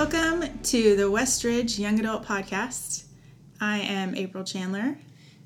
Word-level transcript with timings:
welcome 0.00 0.58
to 0.62 0.96
the 0.96 1.02
Westridge 1.02 1.78
Young 1.78 2.00
Adult 2.00 2.24
Podcast. 2.24 3.04
I 3.60 3.80
am 3.80 4.14
April 4.14 4.44
Chandler. 4.44 4.96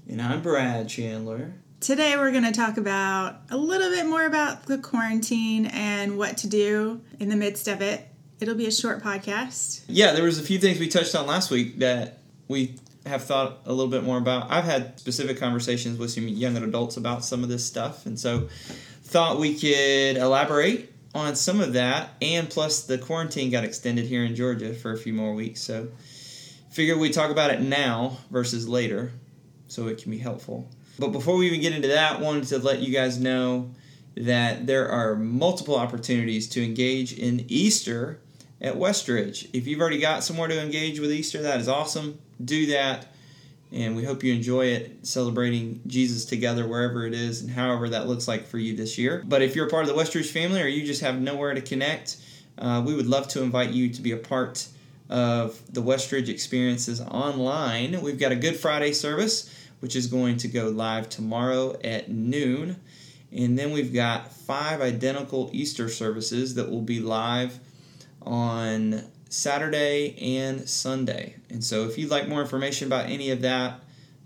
And 0.08 0.22
I'm 0.22 0.42
Brad 0.42 0.88
Chandler. 0.88 1.54
Today 1.80 2.16
we're 2.16 2.30
going 2.30 2.44
to 2.44 2.52
talk 2.52 2.76
about 2.76 3.40
a 3.50 3.56
little 3.56 3.90
bit 3.90 4.06
more 4.06 4.24
about 4.24 4.66
the 4.66 4.78
quarantine 4.78 5.66
and 5.66 6.16
what 6.16 6.36
to 6.36 6.46
do 6.46 7.00
in 7.18 7.30
the 7.30 7.34
midst 7.34 7.66
of 7.66 7.82
it. 7.82 8.06
It'll 8.38 8.54
be 8.54 8.68
a 8.68 8.70
short 8.70 9.02
podcast. 9.02 9.82
Yeah, 9.88 10.12
there 10.12 10.22
was 10.22 10.38
a 10.38 10.44
few 10.44 10.60
things 10.60 10.78
we 10.78 10.86
touched 10.86 11.16
on 11.16 11.26
last 11.26 11.50
week 11.50 11.80
that 11.80 12.20
we 12.46 12.76
have 13.06 13.24
thought 13.24 13.58
a 13.66 13.72
little 13.72 13.90
bit 13.90 14.04
more 14.04 14.18
about. 14.18 14.52
I've 14.52 14.62
had 14.62 15.00
specific 15.00 15.36
conversations 15.40 15.98
with 15.98 16.12
some 16.12 16.28
young 16.28 16.56
adults 16.56 16.96
about 16.96 17.24
some 17.24 17.42
of 17.42 17.48
this 17.48 17.66
stuff, 17.66 18.06
and 18.06 18.20
so 18.20 18.48
thought 19.02 19.40
we 19.40 19.58
could 19.58 20.16
elaborate 20.16 20.93
on 21.14 21.36
some 21.36 21.60
of 21.60 21.72
that. 21.74 22.10
And 22.20 22.50
plus, 22.50 22.82
the 22.82 22.98
quarantine 22.98 23.50
got 23.50 23.64
extended 23.64 24.06
here 24.06 24.24
in 24.24 24.34
Georgia 24.34 24.74
for 24.74 24.92
a 24.92 24.98
few 24.98 25.12
more 25.14 25.34
weeks, 25.34 25.60
so 25.60 25.88
figure 26.70 26.98
we 26.98 27.10
talk 27.10 27.30
about 27.30 27.50
it 27.50 27.60
now 27.60 28.18
versus 28.30 28.68
later, 28.68 29.12
so 29.68 29.86
it 29.86 30.02
can 30.02 30.10
be 30.10 30.18
helpful. 30.18 30.68
But 30.98 31.08
before 31.08 31.36
we 31.36 31.46
even 31.46 31.60
get 31.60 31.72
into 31.72 31.88
that, 31.88 32.20
wanted 32.20 32.44
to 32.48 32.58
let 32.58 32.80
you 32.80 32.92
guys 32.92 33.18
know 33.18 33.70
that 34.16 34.66
there 34.66 34.88
are 34.88 35.16
multiple 35.16 35.76
opportunities 35.76 36.48
to 36.50 36.64
engage 36.64 37.12
in 37.12 37.44
Easter 37.48 38.20
at 38.60 38.74
Westridge. 38.74 39.48
If 39.52 39.66
you've 39.66 39.80
already 39.80 39.98
got 39.98 40.22
somewhere 40.22 40.48
to 40.48 40.60
engage 40.60 41.00
with 41.00 41.12
Easter, 41.12 41.42
that 41.42 41.60
is 41.60 41.68
awesome. 41.68 42.18
Do 42.44 42.66
that. 42.66 43.13
And 43.72 43.96
we 43.96 44.04
hope 44.04 44.22
you 44.22 44.32
enjoy 44.32 44.66
it, 44.66 45.06
celebrating 45.06 45.80
Jesus 45.86 46.24
together 46.24 46.66
wherever 46.66 47.06
it 47.06 47.14
is 47.14 47.42
and 47.42 47.50
however 47.50 47.88
that 47.88 48.06
looks 48.06 48.28
like 48.28 48.46
for 48.46 48.58
you 48.58 48.76
this 48.76 48.98
year. 48.98 49.24
But 49.26 49.42
if 49.42 49.56
you're 49.56 49.66
a 49.66 49.70
part 49.70 49.82
of 49.82 49.88
the 49.88 50.00
Westridge 50.00 50.30
family 50.30 50.62
or 50.62 50.66
you 50.66 50.86
just 50.86 51.00
have 51.00 51.20
nowhere 51.20 51.54
to 51.54 51.60
connect, 51.60 52.18
uh, 52.58 52.82
we 52.86 52.94
would 52.94 53.08
love 53.08 53.26
to 53.28 53.42
invite 53.42 53.70
you 53.70 53.88
to 53.88 54.00
be 54.00 54.12
a 54.12 54.16
part 54.16 54.68
of 55.08 55.60
the 55.72 55.82
Westridge 55.82 56.28
experiences 56.28 57.00
online. 57.00 58.00
We've 58.00 58.18
got 58.18 58.32
a 58.32 58.36
Good 58.36 58.56
Friday 58.56 58.92
service, 58.92 59.52
which 59.80 59.96
is 59.96 60.06
going 60.06 60.36
to 60.38 60.48
go 60.48 60.68
live 60.68 61.08
tomorrow 61.08 61.76
at 61.82 62.10
noon. 62.10 62.76
And 63.32 63.58
then 63.58 63.72
we've 63.72 63.92
got 63.92 64.32
five 64.32 64.80
identical 64.80 65.50
Easter 65.52 65.88
services 65.88 66.54
that 66.54 66.70
will 66.70 66.82
be 66.82 67.00
live 67.00 67.58
on 68.22 69.04
Saturday 69.34 70.36
and 70.38 70.68
Sunday. 70.68 71.34
And 71.50 71.62
so 71.62 71.84
if 71.84 71.98
you'd 71.98 72.10
like 72.10 72.28
more 72.28 72.40
information 72.40 72.86
about 72.86 73.06
any 73.06 73.30
of 73.30 73.42
that 73.42 73.80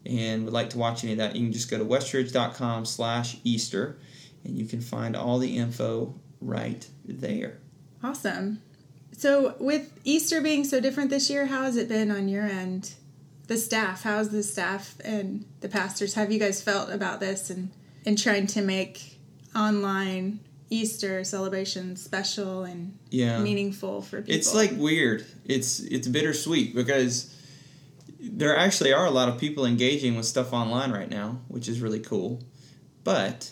and 0.04 0.44
would 0.44 0.52
like 0.52 0.70
to 0.70 0.78
watch 0.78 1.02
any 1.02 1.12
of 1.12 1.18
that, 1.18 1.34
you 1.34 1.46
can 1.46 1.52
just 1.52 1.70
go 1.70 1.78
to 1.78 1.84
westridge.com 1.84 2.84
slash 2.84 3.38
Easter 3.42 3.98
and 4.44 4.58
you 4.58 4.66
can 4.66 4.82
find 4.82 5.16
all 5.16 5.38
the 5.38 5.56
info 5.56 6.14
right 6.42 6.86
there. 7.06 7.58
Awesome. 8.02 8.60
So, 9.12 9.56
with 9.58 9.98
Easter 10.04 10.40
being 10.40 10.62
so 10.62 10.78
different 10.78 11.10
this 11.10 11.28
year, 11.28 11.46
how 11.46 11.62
has 11.62 11.76
it 11.76 11.88
been 11.88 12.10
on 12.10 12.28
your 12.28 12.44
end? 12.44 12.94
The 13.48 13.56
staff, 13.56 14.02
how's 14.02 14.28
the 14.28 14.42
staff 14.42 14.94
and 15.02 15.46
the 15.60 15.68
pastors? 15.68 16.14
Have 16.14 16.30
you 16.30 16.38
guys 16.38 16.62
felt 16.62 16.90
about 16.90 17.18
this 17.18 17.48
and, 17.48 17.70
and 18.04 18.16
trying 18.16 18.46
to 18.48 18.62
make 18.62 19.18
online 19.56 20.40
Easter 20.70 21.24
celebration 21.24 21.97
special 21.97 22.64
and 22.64 22.97
Yeah. 23.11 23.41
meaningful 23.41 24.02
for 24.02 24.20
people? 24.20 24.34
It's 24.34 24.55
like 24.55 24.72
weird. 24.77 25.25
It's 25.44 25.80
it's 25.80 26.06
bittersweet 26.08 26.75
because 26.75 27.34
there 28.20 28.56
actually 28.56 28.92
are 28.92 29.06
a 29.06 29.10
lot 29.10 29.28
of 29.28 29.38
people 29.38 29.64
engaging 29.64 30.16
with 30.16 30.27
stuff 30.27 30.52
online 30.52 30.91
right 30.91 31.08
now, 31.10 31.41
which 31.48 31.69
is 31.69 31.80
really 31.80 32.00
cool. 32.00 32.42
But 33.05 33.50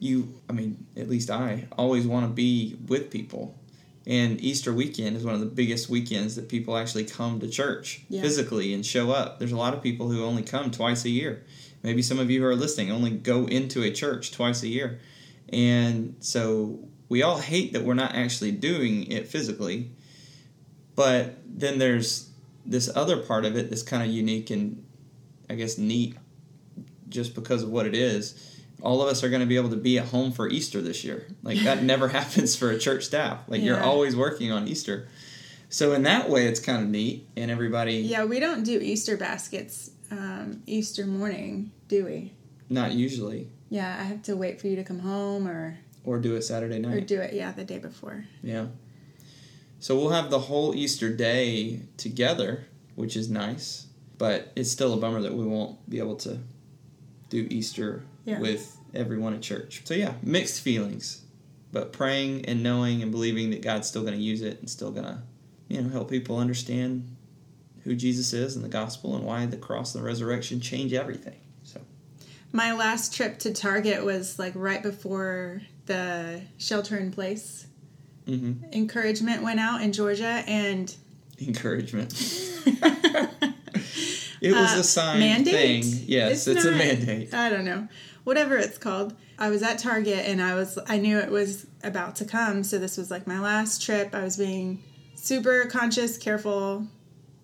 you, 0.00 0.34
I 0.48 0.52
mean, 0.52 0.86
at 0.96 1.08
least 1.08 1.30
I 1.30 1.66
always 1.78 2.06
want 2.06 2.26
to 2.26 2.32
be 2.32 2.76
with 2.88 3.10
people. 3.10 3.58
And 4.06 4.38
Easter 4.42 4.72
weekend 4.74 5.16
is 5.16 5.24
one 5.24 5.32
of 5.34 5.40
the 5.40 5.46
biggest 5.46 5.88
weekends 5.88 6.34
that 6.34 6.48
people 6.48 6.76
actually 6.76 7.04
come 7.04 7.40
to 7.40 7.48
church 7.48 8.02
Yeah. 8.10 8.20
physically 8.22 8.74
and 8.74 8.84
show 8.84 9.12
up. 9.12 9.38
There's 9.38 9.52
a 9.52 9.56
lot 9.56 9.72
of 9.72 9.82
people 9.82 10.10
who 10.10 10.24
only 10.24 10.42
come 10.42 10.70
twice 10.70 11.04
a 11.04 11.10
year. 11.10 11.42
Maybe 11.82 12.02
some 12.02 12.18
of 12.18 12.30
you 12.30 12.40
who 12.40 12.46
are 12.46 12.56
listening 12.56 12.90
only 12.90 13.10
go 13.10 13.46
into 13.46 13.82
a 13.82 13.90
church 13.90 14.32
twice 14.32 14.62
a 14.62 14.68
year. 14.68 14.98
And 15.54 16.16
so 16.20 16.80
we 17.08 17.22
all 17.22 17.38
hate 17.38 17.72
that 17.72 17.82
we're 17.82 17.94
not 17.94 18.14
actually 18.14 18.52
doing 18.52 19.10
it 19.10 19.28
physically. 19.28 19.90
But 20.96 21.36
then 21.46 21.78
there's 21.78 22.30
this 22.66 22.90
other 22.94 23.18
part 23.18 23.44
of 23.44 23.56
it 23.56 23.70
that's 23.70 23.82
kind 23.82 24.02
of 24.02 24.08
unique 24.08 24.50
and 24.50 24.84
I 25.48 25.54
guess 25.54 25.78
neat 25.78 26.16
just 27.08 27.34
because 27.34 27.62
of 27.62 27.70
what 27.70 27.86
it 27.86 27.94
is. 27.94 28.50
All 28.82 29.00
of 29.00 29.08
us 29.08 29.22
are 29.22 29.28
going 29.28 29.40
to 29.40 29.46
be 29.46 29.56
able 29.56 29.70
to 29.70 29.76
be 29.76 29.98
at 29.98 30.08
home 30.08 30.32
for 30.32 30.48
Easter 30.48 30.82
this 30.82 31.04
year. 31.04 31.26
Like 31.42 31.60
that 31.60 31.82
never 31.92 32.08
happens 32.08 32.56
for 32.56 32.70
a 32.70 32.78
church 32.78 33.04
staff. 33.04 33.40
Like 33.48 33.62
you're 33.62 33.80
always 33.82 34.16
working 34.16 34.50
on 34.52 34.68
Easter. 34.68 35.08
So 35.68 35.92
in 35.92 36.02
that 36.02 36.28
way 36.28 36.46
it's 36.46 36.60
kind 36.60 36.82
of 36.82 36.88
neat 36.88 37.26
and 37.36 37.50
everybody 37.50 37.96
Yeah, 37.96 38.24
we 38.24 38.40
don't 38.40 38.64
do 38.64 38.78
Easter 38.80 39.16
baskets 39.16 39.90
um, 40.10 40.62
Easter 40.66 41.06
morning, 41.06 41.70
do 41.88 42.04
we? 42.04 42.32
not 42.70 42.92
usually 42.92 43.46
Yeah, 43.74 43.98
I 43.98 44.04
have 44.04 44.22
to 44.22 44.36
wait 44.36 44.60
for 44.60 44.68
you 44.68 44.76
to 44.76 44.84
come 44.84 45.00
home 45.00 45.48
or 45.48 45.76
or 46.04 46.20
do 46.20 46.36
it 46.36 46.42
Saturday 46.42 46.78
night. 46.78 46.94
or 46.94 47.00
do 47.00 47.20
it 47.20 47.34
yeah 47.34 47.50
the 47.50 47.64
day 47.64 47.78
before. 47.78 48.24
Yeah. 48.40 48.66
So 49.80 49.96
we'll 49.96 50.10
have 50.10 50.30
the 50.30 50.38
whole 50.38 50.76
Easter 50.76 51.12
day 51.12 51.80
together, 51.96 52.66
which 52.94 53.16
is 53.16 53.28
nice. 53.28 53.88
But 54.16 54.52
it's 54.54 54.70
still 54.70 54.94
a 54.94 54.96
bummer 54.96 55.20
that 55.22 55.34
we 55.34 55.44
won't 55.44 55.90
be 55.90 55.98
able 55.98 56.14
to 56.18 56.38
do 57.30 57.48
Easter 57.50 58.04
Yeah. 58.24 58.38
with 58.38 58.76
everyone 58.94 59.34
at 59.34 59.42
church. 59.42 59.82
So 59.84 59.94
yeah, 59.94 60.14
mixed 60.22 60.60
feelings. 60.60 61.22
But 61.72 61.92
praying 61.92 62.44
and 62.44 62.62
knowing 62.62 63.02
and 63.02 63.10
believing 63.10 63.50
that 63.50 63.60
God's 63.62 63.88
still 63.88 64.02
going 64.02 64.14
to 64.14 64.22
use 64.22 64.40
it 64.40 64.60
and 64.60 64.70
still 64.70 64.92
going 64.92 65.06
to, 65.06 65.18
you 65.66 65.82
know, 65.82 65.88
help 65.88 66.10
people 66.10 66.38
understand 66.38 67.08
who 67.82 67.96
Jesus 67.96 68.32
is 68.32 68.54
and 68.54 68.64
the 68.64 68.68
gospel 68.68 69.16
and 69.16 69.24
why 69.24 69.46
the 69.46 69.56
cross 69.56 69.96
and 69.96 70.04
the 70.04 70.06
resurrection 70.06 70.60
change 70.60 70.92
everything. 70.92 71.40
My 72.54 72.72
last 72.72 73.12
trip 73.14 73.40
to 73.40 73.52
Target 73.52 74.04
was 74.04 74.38
like 74.38 74.52
right 74.54 74.80
before 74.82 75.60
the 75.86 76.40
shelter 76.56 76.96
in 76.96 77.10
place 77.12 77.66
hmm 78.26 78.52
encouragement 78.72 79.42
went 79.42 79.60
out 79.60 79.82
in 79.82 79.92
Georgia 79.92 80.42
and 80.46 80.94
encouragement. 81.38 82.12
it 84.40 84.52
was 84.52 84.74
Uh, 84.76 84.80
a 84.80 84.82
sign 84.84 85.18
mandate? 85.20 85.84
thing. 85.84 86.04
Yes, 86.06 86.46
it's, 86.46 86.64
a 86.64 86.70
not- 86.70 86.78
mandate. 86.78 87.34
I 87.34 87.50
don't 87.50 87.64
know. 87.66 87.88
Whatever 88.24 88.56
it's 88.56 88.78
called. 88.78 89.14
I 89.38 89.50
was 89.50 89.62
at 89.64 89.78
Target 89.80 90.24
and 90.26 90.40
I 90.40 90.54
was 90.54 90.78
I 90.86 90.96
knew 90.98 91.18
it 91.18 91.30
was 91.30 91.66
about 91.82 92.14
to 92.16 92.24
come, 92.24 92.62
so 92.64 92.78
this 92.78 92.96
was 92.96 93.10
like 93.10 93.26
my 93.26 93.40
last 93.40 93.82
trip. 93.82 94.14
I 94.14 94.22
was 94.22 94.36
being 94.36 94.82
super 95.16 95.64
conscious, 95.66 96.16
careful, 96.16 96.86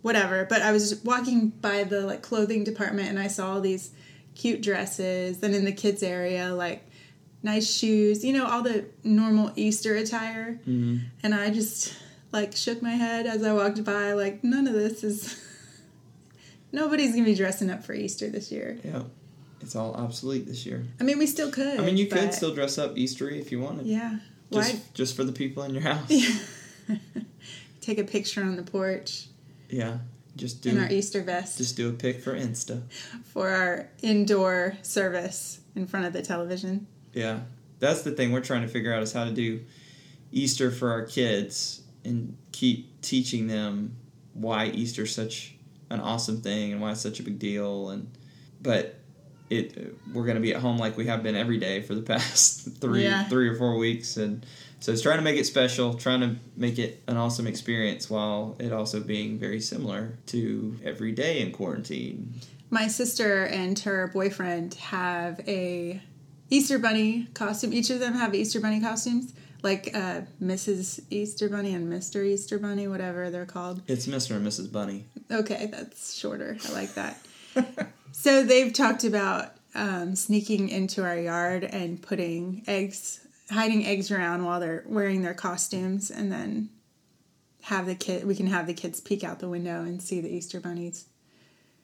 whatever. 0.03 0.47
But 0.49 0.63
I 0.63 0.71
was 0.73 1.03
walking 1.05 1.49
by 1.49 1.83
the 1.85 2.03
like 2.03 2.23
clothing 2.23 2.63
department 2.65 3.09
and 3.09 3.19
I 3.19 3.27
saw 3.27 3.53
all 3.55 3.61
these 3.61 3.91
cute 4.41 4.63
dresses. 4.63 5.39
Then 5.39 5.55
in 5.55 5.65
the 5.65 5.73
kids 5.73 6.03
area, 6.03 6.55
like 6.55 6.89
nice 7.43 7.71
shoes, 7.71 8.25
you 8.25 8.33
know, 8.33 8.47
all 8.47 8.63
the 8.63 8.87
normal 9.05 9.53
Easter 9.55 9.95
attire. 9.97 10.61
Mm-hmm. 10.67 10.97
And 11.23 11.35
I 11.35 11.51
just 11.51 11.95
like 12.33 12.57
shook 12.57 12.81
my 12.81 12.93
head 12.93 13.27
as 13.27 13.43
I 13.45 13.53
walked 13.53 13.85
by, 13.85 14.15
like 14.15 14.43
none 14.43 14.67
of 14.67 14.73
this 14.73 15.05
is. 15.05 15.47
Nobody's 16.73 17.13
gonna 17.13 17.25
be 17.25 17.35
dressing 17.35 17.69
up 17.69 17.85
for 17.85 17.95
Easter 17.95 18.29
this 18.29 18.53
year. 18.53 18.79
Yeah, 18.85 19.03
it's 19.61 19.75
all 19.75 19.93
obsolete 19.95 20.47
this 20.47 20.65
year. 20.65 20.87
I 21.01 21.03
mean, 21.03 21.19
we 21.19 21.27
still 21.27 21.51
could. 21.51 21.81
I 21.81 21.85
mean, 21.85 21.97
you 21.97 22.07
could 22.07 22.33
still 22.33 22.55
dress 22.55 22.79
up 22.79 22.95
Eastery 22.95 23.41
if 23.41 23.51
you 23.51 23.61
wanted. 23.61 23.87
Yeah. 23.87 24.19
Just, 24.53 24.95
just 24.95 25.17
for 25.17 25.25
the 25.25 25.33
people 25.33 25.65
in 25.65 25.75
your 25.75 25.83
house. 25.93 26.09
Yeah. 26.09 26.97
Take 27.81 27.99
a 27.99 28.05
picture 28.05 28.43
on 28.43 28.57
the 28.57 28.63
porch 28.63 29.27
Yeah, 29.69 29.99
just 30.41 30.63
do 30.63 30.71
in 30.71 30.79
our 30.79 30.91
Easter 30.91 31.23
vest 31.23 31.59
just 31.59 31.77
do 31.77 31.89
a 31.89 31.93
pic 31.93 32.21
for 32.21 32.35
Insta. 32.35 32.83
for 33.25 33.51
our 33.51 33.91
indoor 34.03 34.77
service 34.83 35.61
in 35.77 35.87
front 35.87 36.07
of 36.07 36.13
the 36.13 36.23
television. 36.23 36.87
Yeah, 37.13 37.41
that's 37.79 38.03
the 38.03 38.13
thing 38.13 38.33
we're 38.33 38.41
trying 38.41 38.63
to 38.63 38.69
figure 38.69 38.93
out 38.93 39.03
is 39.03 39.13
how 39.13 39.25
to 39.25 39.33
do 39.33 39.61
Easter 40.33 40.71
for 40.71 40.91
our 40.91 41.05
kids 41.05 41.83
and 42.05 42.37
keep 42.53 43.01
teaching 43.03 43.47
them 43.47 43.97
why 44.33 44.67
Easter's 44.67 45.15
such 45.15 45.57
an 45.91 46.01
awesome 46.01 46.41
thing 46.41 46.73
and 46.73 46.81
why 46.81 46.93
it's 46.93 47.01
such 47.01 47.21
a 47.21 47.23
big 47.23 47.39
deal 47.39 47.91
and 47.91 48.11
but 48.63 49.00
it 49.51 49.95
we're 50.15 50.25
going 50.25 50.37
to 50.37 50.41
be 50.41 50.55
at 50.55 50.61
home 50.61 50.79
like 50.79 50.97
we 50.97 51.07
have 51.07 51.23
been 51.23 51.35
every 51.37 51.59
day 51.59 51.83
for 51.83 51.95
the 51.95 52.03
past 52.13 52.69
three 52.81 53.03
Yeah. 53.05 53.25
three 53.29 53.49
or 53.49 53.57
four 53.57 53.77
weeks 53.77 54.17
and 54.17 54.47
so 54.81 54.93
it's 54.93 55.03
trying 55.03 55.19
to 55.19 55.23
make 55.25 55.37
it 55.39 55.45
special 55.45 55.95
trying 55.95 56.21
to 56.21 56.37
make 56.57 56.79
it 56.79 57.03
an 57.07 57.17
awesome 57.17 57.47
experience 57.47 58.09
while 58.09 58.57
it 58.59 58.73
also 58.73 59.01
being 59.01 59.39
very 59.39 59.61
similar 59.61 60.19
to 60.27 60.79
every 60.85 61.13
day 61.13 61.41
in 61.41 61.53
quarantine 61.53 62.33
My 62.71 62.87
sister 62.87 63.45
and 63.45 63.79
her 63.81 64.07
boyfriend 64.13 64.75
have 64.75 65.41
a 65.49 66.01
Easter 66.53 66.79
bunny 66.81 67.29
costume. 67.35 67.73
Each 67.73 67.91
of 67.91 68.01
them 68.01 68.15
have 68.15 68.35
Easter 68.35 68.61
bunny 68.61 68.81
costumes, 68.81 69.33
like 69.63 69.91
uh, 69.95 70.23
Mrs. 70.43 70.99
Easter 71.09 71.49
Bunny 71.49 71.75
and 71.75 71.93
Mr. 71.93 72.25
Easter 72.27 72.59
Bunny, 72.59 72.89
whatever 72.89 73.31
they're 73.31 73.47
called. 73.47 73.83
it's 73.87 74.07
mr 74.09 74.35
and 74.37 74.45
mrs 74.47 74.71
bunny 74.73 75.05
Okay, 75.31 75.69
that's 75.71 76.13
shorter. 76.15 76.57
I 76.69 76.73
like 76.73 76.95
that. 76.95 77.21
so 78.13 78.43
they've 78.43 78.73
talked 78.73 79.05
about 79.05 79.53
um, 79.75 80.17
sneaking 80.17 80.69
into 80.69 81.05
our 81.05 81.17
yard 81.17 81.65
and 81.65 82.01
putting 82.01 82.63
eggs, 82.67 83.27
hiding 83.51 83.87
eggs 83.87 84.11
around 84.11 84.45
while 84.45 84.61
they're 84.61 84.85
wearing 84.87 85.23
their 85.23 85.35
costumes, 85.35 86.11
and 86.11 86.31
then 86.31 86.71
have 87.63 87.87
the 87.87 87.95
kid 87.95 88.27
we 88.27 88.35
can 88.35 88.47
have 88.47 88.67
the 88.67 88.75
kids 88.75 89.01
peek 89.01 89.23
out 89.23 89.39
the 89.39 89.49
window 89.49 89.83
and 89.83 90.03
see 90.03 90.21
the 90.21 90.31
Easter 90.31 90.61
bunnies. 90.61 91.07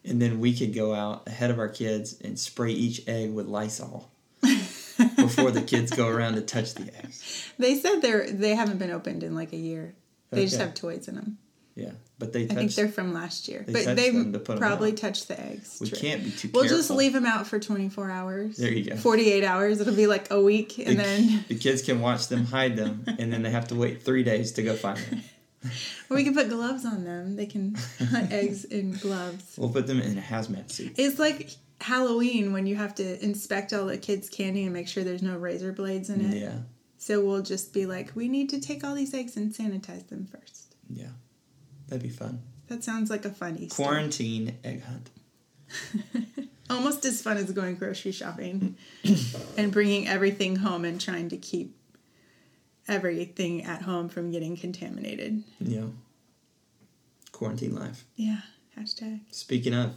And 0.05 0.23
then 0.23 0.38
we 0.40 0.56
could 0.56 0.75
go 0.75 0.94
out 0.94 1.26
ahead 1.26 1.50
of 1.50 1.58
our 1.58 1.69
kids 1.69 2.20
and 2.20 2.38
spray 2.38 2.70
each 2.70 3.06
egg 3.08 3.32
with 3.32 3.46
Lysol 3.46 4.11
before 4.40 5.50
the 5.50 5.62
kids 5.62 5.90
go 5.90 6.06
around 6.06 6.34
to 6.34 6.43
touch 6.43 6.75
the 6.75 6.96
eggs. 6.96 7.52
They 7.58 7.75
said 7.75 8.00
they're 8.00 8.31
they 8.31 8.55
haven't 8.55 8.78
been 8.78 8.90
opened 8.90 9.23
in 9.23 9.34
like 9.34 9.52
a 9.52 9.58
year. 9.58 9.94
They 10.31 10.44
just 10.44 10.58
have 10.58 10.75
toys 10.75 11.08
in 11.08 11.14
them. 11.14 11.38
Yeah, 11.76 11.93
but 12.19 12.32
they 12.32 12.44
I 12.44 12.46
think 12.49 12.75
they're 12.75 12.88
from 12.88 13.12
last 13.12 13.49
year, 13.49 13.62
They 13.67 13.84
but 13.84 13.96
they 13.96 14.11
them 14.11 14.32
to 14.32 14.38
probably 14.38 14.93
touched 14.94 15.28
the 15.28 15.38
eggs. 15.38 15.76
We 15.78 15.90
True. 15.90 15.99
can't 15.99 16.25
be 16.25 16.31
too 16.31 16.49
We'll 16.52 16.62
careful. 16.64 16.78
just 16.78 16.90
leave 16.90 17.12
them 17.12 17.26
out 17.26 17.46
for 17.46 17.58
24 17.61 18.11
hours. 18.11 18.56
There 18.56 18.73
you 18.73 18.88
go. 18.90 18.96
48 18.96 19.44
hours. 19.44 19.78
It'll 19.81 19.94
be 19.94 20.06
like 20.06 20.31
a 20.31 20.40
week, 20.40 20.78
and 20.78 20.99
the, 20.99 21.02
then 21.02 21.44
the 21.49 21.55
kids 21.55 21.82
can 21.82 22.00
watch 22.00 22.28
them 22.28 22.46
hide 22.46 22.76
them, 22.76 23.05
and 23.19 23.31
then 23.31 23.43
they 23.43 23.50
have 23.50 23.69
to 23.69 23.75
wait 23.75 24.02
three 24.02 24.25
days 24.25 24.52
to 24.52 24.62
go 24.62 24.75
find 24.75 24.96
them. 24.99 25.23
or 26.08 26.17
we 26.17 26.25
can 26.25 26.32
put 26.34 26.49
gloves 26.49 26.87
on 26.87 27.05
them. 27.05 27.37
They 27.37 27.46
can 27.46 27.75
hunt 27.99 28.32
eggs 28.32 28.64
in 28.64 28.93
gloves. 28.93 29.55
We'll 29.58 29.69
put 29.69 29.87
them 29.87 30.00
in 30.00 30.17
a 30.17 30.23
hazmat 30.23 30.70
suit. 30.70 30.94
It's 30.96 31.19
like 31.19 31.50
Halloween 31.82 32.55
when 32.55 32.67
you 32.67 32.76
have 32.76 32.94
to 32.94 33.23
inspect 33.23 33.75
all 33.75 33.84
the 33.84 33.99
kids' 33.99 34.31
candy 34.31 34.64
and 34.64 34.73
make 34.73 34.88
sure 34.88 35.05
there's 35.05 35.23
no 35.23 35.37
razor 35.37 35.73
blades 35.73 36.08
in 36.08 36.32
it. 36.32 36.38
Yeah, 36.40 36.58
So 36.96 37.23
we'll 37.23 37.43
just 37.43 37.75
be 37.75 37.84
like, 37.84 38.12
we 38.14 38.28
need 38.28 38.49
to 38.49 38.61
take 38.61 38.82
all 38.82 38.94
these 38.94 39.12
eggs 39.12 39.37
and 39.37 39.52
sanitize 39.52 40.08
them 40.08 40.26
first. 40.26 40.75
yeah, 40.88 41.08
that'd 41.88 42.03
be 42.03 42.09
fun. 42.09 42.43
That 42.69 42.83
sounds 42.83 43.11
like 43.11 43.25
a 43.25 43.31
fun 43.31 43.56
Easter. 43.59 43.83
Quarantine 43.83 44.56
egg 44.65 44.83
hunt. 44.83 45.11
Almost 46.71 47.05
as 47.05 47.23
fun 47.23 47.37
as 47.37 47.53
going 47.53 47.77
grocery 47.77 48.12
shopping 48.12 48.77
and 49.56 49.71
bringing 49.71 50.09
everything 50.09 50.56
home 50.56 50.85
and 50.85 51.00
trying 51.00 51.29
to 51.29 51.37
keep 51.37 51.77
everything 52.88 53.65
at 53.65 53.83
home 53.83 54.09
from 54.09 54.31
getting 54.33 54.56
contaminated. 54.56 55.44
Yeah, 55.61 55.87
quarantine 57.31 57.75
life. 57.75 58.05
Yeah, 58.17 58.41
hashtag. 58.77 59.21
Speaking 59.31 59.75
of, 59.75 59.94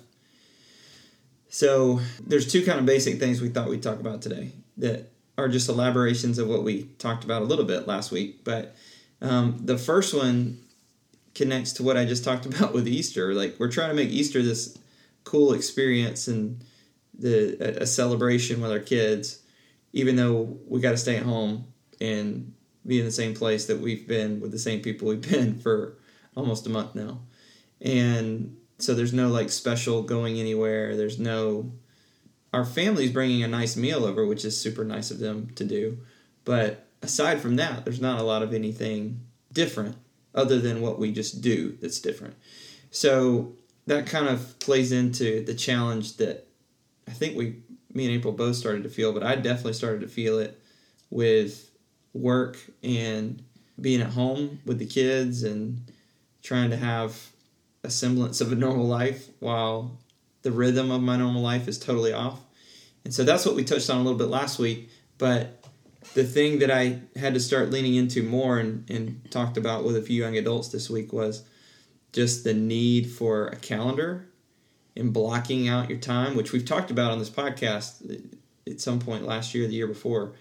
so 1.49 2.01
there's 2.25 2.51
two 2.51 2.63
kind 2.63 2.79
of 2.79 2.85
basic 2.85 3.19
things 3.19 3.41
we 3.41 3.49
thought 3.49 3.67
we'd 3.67 3.83
talk 3.83 3.99
about 3.99 4.21
today 4.21 4.51
that 4.77 5.11
are 5.39 5.47
just 5.47 5.69
elaborations 5.69 6.37
of 6.37 6.47
what 6.47 6.63
we 6.63 6.83
talked 6.99 7.23
about 7.23 7.41
a 7.41 7.45
little 7.45 7.65
bit 7.65 7.87
last 7.87 8.11
week. 8.11 8.43
But 8.43 8.75
um, 9.21 9.59
the 9.63 9.77
first 9.77 10.13
one 10.13 10.59
connects 11.35 11.73
to 11.73 11.83
what 11.83 11.97
I 11.97 12.05
just 12.05 12.23
talked 12.23 12.45
about 12.51 12.73
with 12.73 12.87
Easter. 12.87 13.33
Like 13.33 13.55
we're 13.59 13.71
trying 13.71 13.89
to 13.89 13.95
make 13.95 14.09
Easter 14.09 14.41
this 14.41 14.77
cool 15.23 15.53
experience 15.53 16.27
and 16.27 16.63
the 17.17 17.57
a, 17.59 17.83
a 17.83 17.85
celebration 17.85 18.61
with 18.61 18.71
our 18.71 18.79
kids, 18.79 19.39
even 19.93 20.15
though 20.15 20.57
we 20.67 20.79
got 20.79 20.91
to 20.91 20.97
stay 20.97 21.17
at 21.17 21.23
home 21.23 21.65
and 22.01 22.53
be 22.85 22.99
in 22.99 23.05
the 23.05 23.11
same 23.11 23.33
place 23.33 23.65
that 23.65 23.79
we've 23.79 24.07
been 24.07 24.39
with 24.39 24.51
the 24.51 24.59
same 24.59 24.81
people 24.81 25.07
we've 25.07 25.21
been 25.29 25.59
for 25.59 25.97
almost 26.35 26.65
a 26.65 26.69
month 26.69 26.95
now. 26.95 27.19
And 27.81 28.57
so 28.77 28.93
there's 28.93 29.13
no 29.13 29.29
like 29.29 29.49
special 29.49 30.01
going 30.01 30.39
anywhere. 30.39 30.95
There's 30.95 31.19
no 31.19 31.71
our 32.51 32.65
family's 32.65 33.11
bringing 33.11 33.43
a 33.43 33.47
nice 33.47 33.77
meal 33.77 34.05
over 34.05 34.25
which 34.25 34.43
is 34.43 34.59
super 34.59 34.83
nice 34.83 35.11
of 35.11 35.19
them 35.19 35.51
to 35.55 35.63
do. 35.63 35.99
But 36.45 36.87
aside 37.01 37.39
from 37.41 37.57
that 37.57 37.85
there's 37.85 38.01
not 38.01 38.19
a 38.19 38.23
lot 38.23 38.41
of 38.41 38.53
anything 38.53 39.21
different 39.53 39.97
other 40.35 40.59
than 40.59 40.81
what 40.81 40.99
we 40.99 41.11
just 41.11 41.41
do 41.41 41.77
that's 41.81 41.99
different 41.99 42.35
so 42.91 43.53
that 43.87 44.05
kind 44.05 44.27
of 44.27 44.57
plays 44.59 44.91
into 44.91 45.43
the 45.45 45.53
challenge 45.53 46.17
that 46.17 46.47
i 47.07 47.11
think 47.11 47.37
we 47.37 47.61
me 47.93 48.05
and 48.05 48.13
april 48.13 48.33
both 48.33 48.55
started 48.55 48.83
to 48.83 48.89
feel 48.89 49.11
but 49.13 49.23
i 49.23 49.35
definitely 49.35 49.73
started 49.73 50.01
to 50.01 50.07
feel 50.07 50.39
it 50.39 50.59
with 51.09 51.71
work 52.13 52.57
and 52.83 53.43
being 53.79 54.01
at 54.01 54.11
home 54.11 54.59
with 54.65 54.79
the 54.79 54.85
kids 54.85 55.43
and 55.43 55.81
trying 56.41 56.69
to 56.69 56.77
have 56.77 57.29
a 57.83 57.89
semblance 57.89 58.41
of 58.41 58.51
a 58.51 58.55
normal 58.55 58.85
life 58.85 59.29
while 59.39 59.97
the 60.41 60.51
rhythm 60.51 60.91
of 60.91 61.01
my 61.01 61.15
normal 61.15 61.41
life 61.41 61.67
is 61.67 61.77
totally 61.77 62.13
off. 62.13 62.39
And 63.03 63.13
so 63.13 63.23
that's 63.23 63.45
what 63.45 63.55
we 63.55 63.63
touched 63.63 63.89
on 63.89 63.97
a 63.97 64.03
little 64.03 64.17
bit 64.17 64.27
last 64.27 64.59
week. 64.59 64.89
But 65.17 65.58
the 66.13 66.23
thing 66.23 66.59
that 66.59 66.71
I 66.71 67.01
had 67.15 67.33
to 67.33 67.39
start 67.39 67.69
leaning 67.69 67.95
into 67.95 68.23
more 68.23 68.59
and, 68.59 68.89
and 68.89 69.21
talked 69.31 69.57
about 69.57 69.83
with 69.83 69.95
a 69.95 70.01
few 70.01 70.21
young 70.21 70.37
adults 70.37 70.69
this 70.69 70.89
week 70.89 71.13
was 71.13 71.43
just 72.13 72.43
the 72.43 72.53
need 72.53 73.09
for 73.09 73.47
a 73.47 73.55
calendar 73.55 74.27
and 74.95 75.13
blocking 75.13 75.67
out 75.67 75.89
your 75.89 75.99
time, 75.99 76.35
which 76.35 76.51
we've 76.51 76.65
talked 76.65 76.91
about 76.91 77.11
on 77.11 77.19
this 77.19 77.29
podcast 77.29 78.29
at 78.67 78.81
some 78.81 78.99
point 78.99 79.25
last 79.25 79.53
year, 79.53 79.67
the 79.67 79.73
year 79.73 79.87
before, 79.87 80.33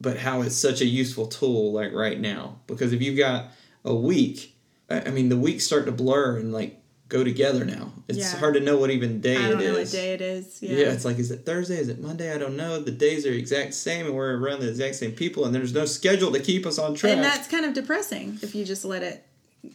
but 0.00 0.18
how 0.18 0.42
it's 0.42 0.56
such 0.56 0.80
a 0.80 0.86
useful 0.86 1.26
tool 1.26 1.72
like 1.72 1.92
right 1.92 2.20
now. 2.20 2.58
Because 2.66 2.92
if 2.92 3.02
you've 3.02 3.18
got 3.18 3.48
a 3.84 3.94
week, 3.94 4.54
I 4.88 5.02
I 5.02 5.10
mean, 5.10 5.28
the 5.28 5.36
weeks 5.36 5.64
start 5.64 5.86
to 5.86 5.92
blur 5.92 6.38
and 6.38 6.52
like 6.52 6.79
go 7.10 7.22
together 7.22 7.64
now. 7.66 7.92
It's 8.08 8.16
Yeah. 8.18 8.36
hard 8.38 8.54
to 8.54 8.60
know 8.60 8.78
what 8.78 8.90
even 8.90 9.20
day 9.20 9.36
I 9.36 9.50
don't 9.50 9.60
it 9.60 9.64
know 9.66 9.72
what 9.72 9.82
is. 9.82 9.92
day 9.92 10.14
it 10.14 10.20
is. 10.22 10.58
Yeah. 10.62 10.70
Yeah. 10.78 10.92
it's 10.92 11.04
like, 11.04 11.18
is 11.18 11.30
it 11.30 11.44
Thursday? 11.44 11.76
Is 11.78 11.88
it 11.88 12.00
Monday? 12.00 12.32
I 12.32 12.38
don't 12.38 12.56
know. 12.56 12.80
The 12.80 12.90
days 12.92 13.26
are 13.26 13.32
exact 13.32 13.74
same, 13.74 14.06
and 14.06 14.14
we're 14.14 14.36
around 14.38 14.60
the 14.60 14.68
exact 14.68 14.94
same 14.94 15.12
people, 15.12 15.44
and 15.44 15.54
there's 15.54 15.74
no 15.74 15.84
schedule 15.84 16.32
to 16.32 16.40
keep 16.40 16.64
us 16.64 16.78
on 16.78 16.94
track. 16.94 17.12
and 17.12 17.22
that's 17.22 17.46
kind 17.48 17.66
of 17.66 17.74
depressing 17.74 18.38
if 18.42 18.54
you 18.54 18.64
just 18.64 18.84
let 18.84 19.02
it 19.02 19.24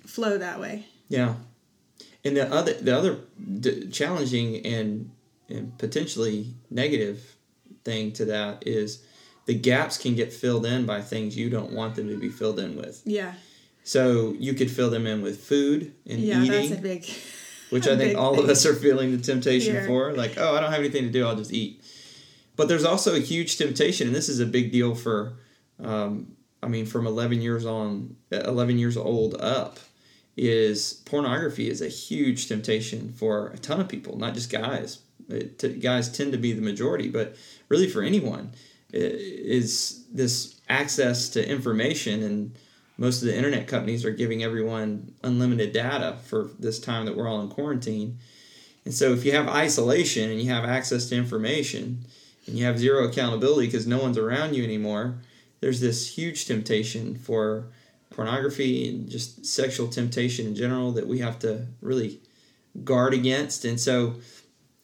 flow 0.06 0.38
that 0.38 0.60
way. 0.60 0.86
Yeah, 1.10 1.36
and 2.24 2.36
the 2.36 2.52
other 2.52 2.74
the 2.74 2.98
other 2.98 3.20
d- 3.60 3.88
challenging 3.92 4.66
and 4.66 5.12
and 5.50 5.78
potentially 5.78 6.54
negative 6.72 7.36
thing 7.84 8.12
to 8.14 8.26
that 8.26 8.66
is 8.66 9.00
the 9.46 9.54
gaps 9.54 9.98
can 10.00 10.16
get 10.16 10.34
filled 10.34 10.66
in 10.66 10.86
by 10.88 11.02
things 11.02 11.38
you 11.38 11.50
don't 11.52 11.72
want 11.72 11.96
them 11.96 12.08
to 12.10 12.18
be 12.18 12.30
filled 12.30 12.60
in 12.60 12.76
with. 12.76 13.02
Yeah. 13.06 13.34
So 13.86 14.34
you 14.40 14.54
could 14.56 14.70
fill 14.72 14.90
them 14.90 15.06
in 15.08 15.22
with 15.22 15.44
food 15.44 15.94
and 16.08 16.20
Yeah, 16.20 16.44
eating, 16.44 16.70
that's 16.70 16.80
a 16.80 16.82
big. 16.82 17.06
which 17.70 17.88
I 17.88 17.96
think 17.96 18.18
all 18.18 18.38
of 18.40 18.50
us 18.50 18.66
are 18.66 18.74
feeling 18.74 19.12
the 19.16 19.20
temptation 19.24 19.74
Here. 19.76 19.86
for. 19.86 20.12
Like, 20.14 20.34
oh, 20.38 20.56
I 20.56 20.60
don't 20.60 20.72
have 20.72 20.80
anything 20.82 21.04
to 21.04 21.12
do, 21.12 21.26
I'll 21.26 21.36
just 21.36 21.54
eat. 21.54 21.84
But 22.56 22.68
there's 22.68 22.84
also 22.84 23.16
a 23.16 23.20
huge 23.20 23.58
temptation, 23.58 24.08
and 24.08 24.16
this 24.16 24.28
is 24.28 24.40
a 24.40 24.46
big 24.48 24.72
deal 24.72 24.96
for, 24.96 25.38
um, 25.84 26.32
I 26.64 26.68
mean, 26.68 26.86
from 26.88 27.06
11 27.06 27.42
years 27.42 27.64
on, 27.66 28.16
11 28.32 28.80
years 28.80 28.98
old 28.98 29.36
up, 29.40 29.78
is 30.36 30.94
pornography 31.06 31.70
is 31.70 31.82
a 31.82 31.88
huge 31.88 32.48
temptation 32.48 33.14
for 33.14 33.50
a 33.50 33.58
ton 33.58 33.80
of 33.80 33.88
people, 33.88 34.18
not 34.18 34.34
just 34.34 34.52
guys. 34.52 35.00
It, 35.30 35.60
t- 35.60 35.76
guys 35.76 36.10
tend 36.12 36.32
to 36.34 36.38
be 36.38 36.54
the 36.54 36.62
majority, 36.62 37.08
but 37.10 37.36
really 37.70 37.88
for 37.88 38.02
anyone, 38.02 38.52
i- 38.94 38.98
is 38.98 40.04
this 40.12 40.56
access 40.70 41.30
to 41.30 41.48
information 41.48 42.24
and 42.24 42.56
most 42.98 43.22
of 43.22 43.28
the 43.28 43.36
internet 43.36 43.68
companies 43.68 44.06
are 44.06 44.12
giving 44.12 44.44
everyone 44.44 45.14
unlimited 45.24 45.74
data 45.74 46.18
for 46.24 46.50
this 46.60 46.80
time 46.80 47.06
that 47.06 47.16
we're 47.16 47.28
all 47.28 47.42
in 47.42 47.50
quarantine. 47.50 48.18
And 48.86 48.94
so 48.94 49.12
if 49.12 49.26
you 49.26 49.32
have 49.34 49.48
isolation 49.48 50.30
and 50.30 50.42
you 50.42 50.50
have 50.52 50.64
access 50.64 51.08
to 51.10 51.16
information 51.16 52.06
and 52.48 52.58
you 52.58 52.66
have 52.66 52.80
zero 52.80 53.06
accountability 53.06 53.68
because 53.68 53.88
no 53.88 54.00
one's 54.00 54.18
around 54.18 54.56
you 54.56 54.64
anymore, 54.64 55.16
there's 55.60 55.82
this 55.82 56.16
huge 56.16 56.46
temptation 56.46 57.16
for 57.16 57.68
pornography 58.12 58.88
and 58.88 59.10
just 59.10 59.46
sexual 59.46 59.88
temptation 59.88 60.46
in 60.46 60.56
general 60.56 60.92
that 60.92 61.08
we 61.08 61.20
have 61.20 61.40
to 61.40 61.66
really 61.82 62.20
guard 62.84 63.14
against. 63.14 63.66
And 63.66 63.80
so 63.80 64.16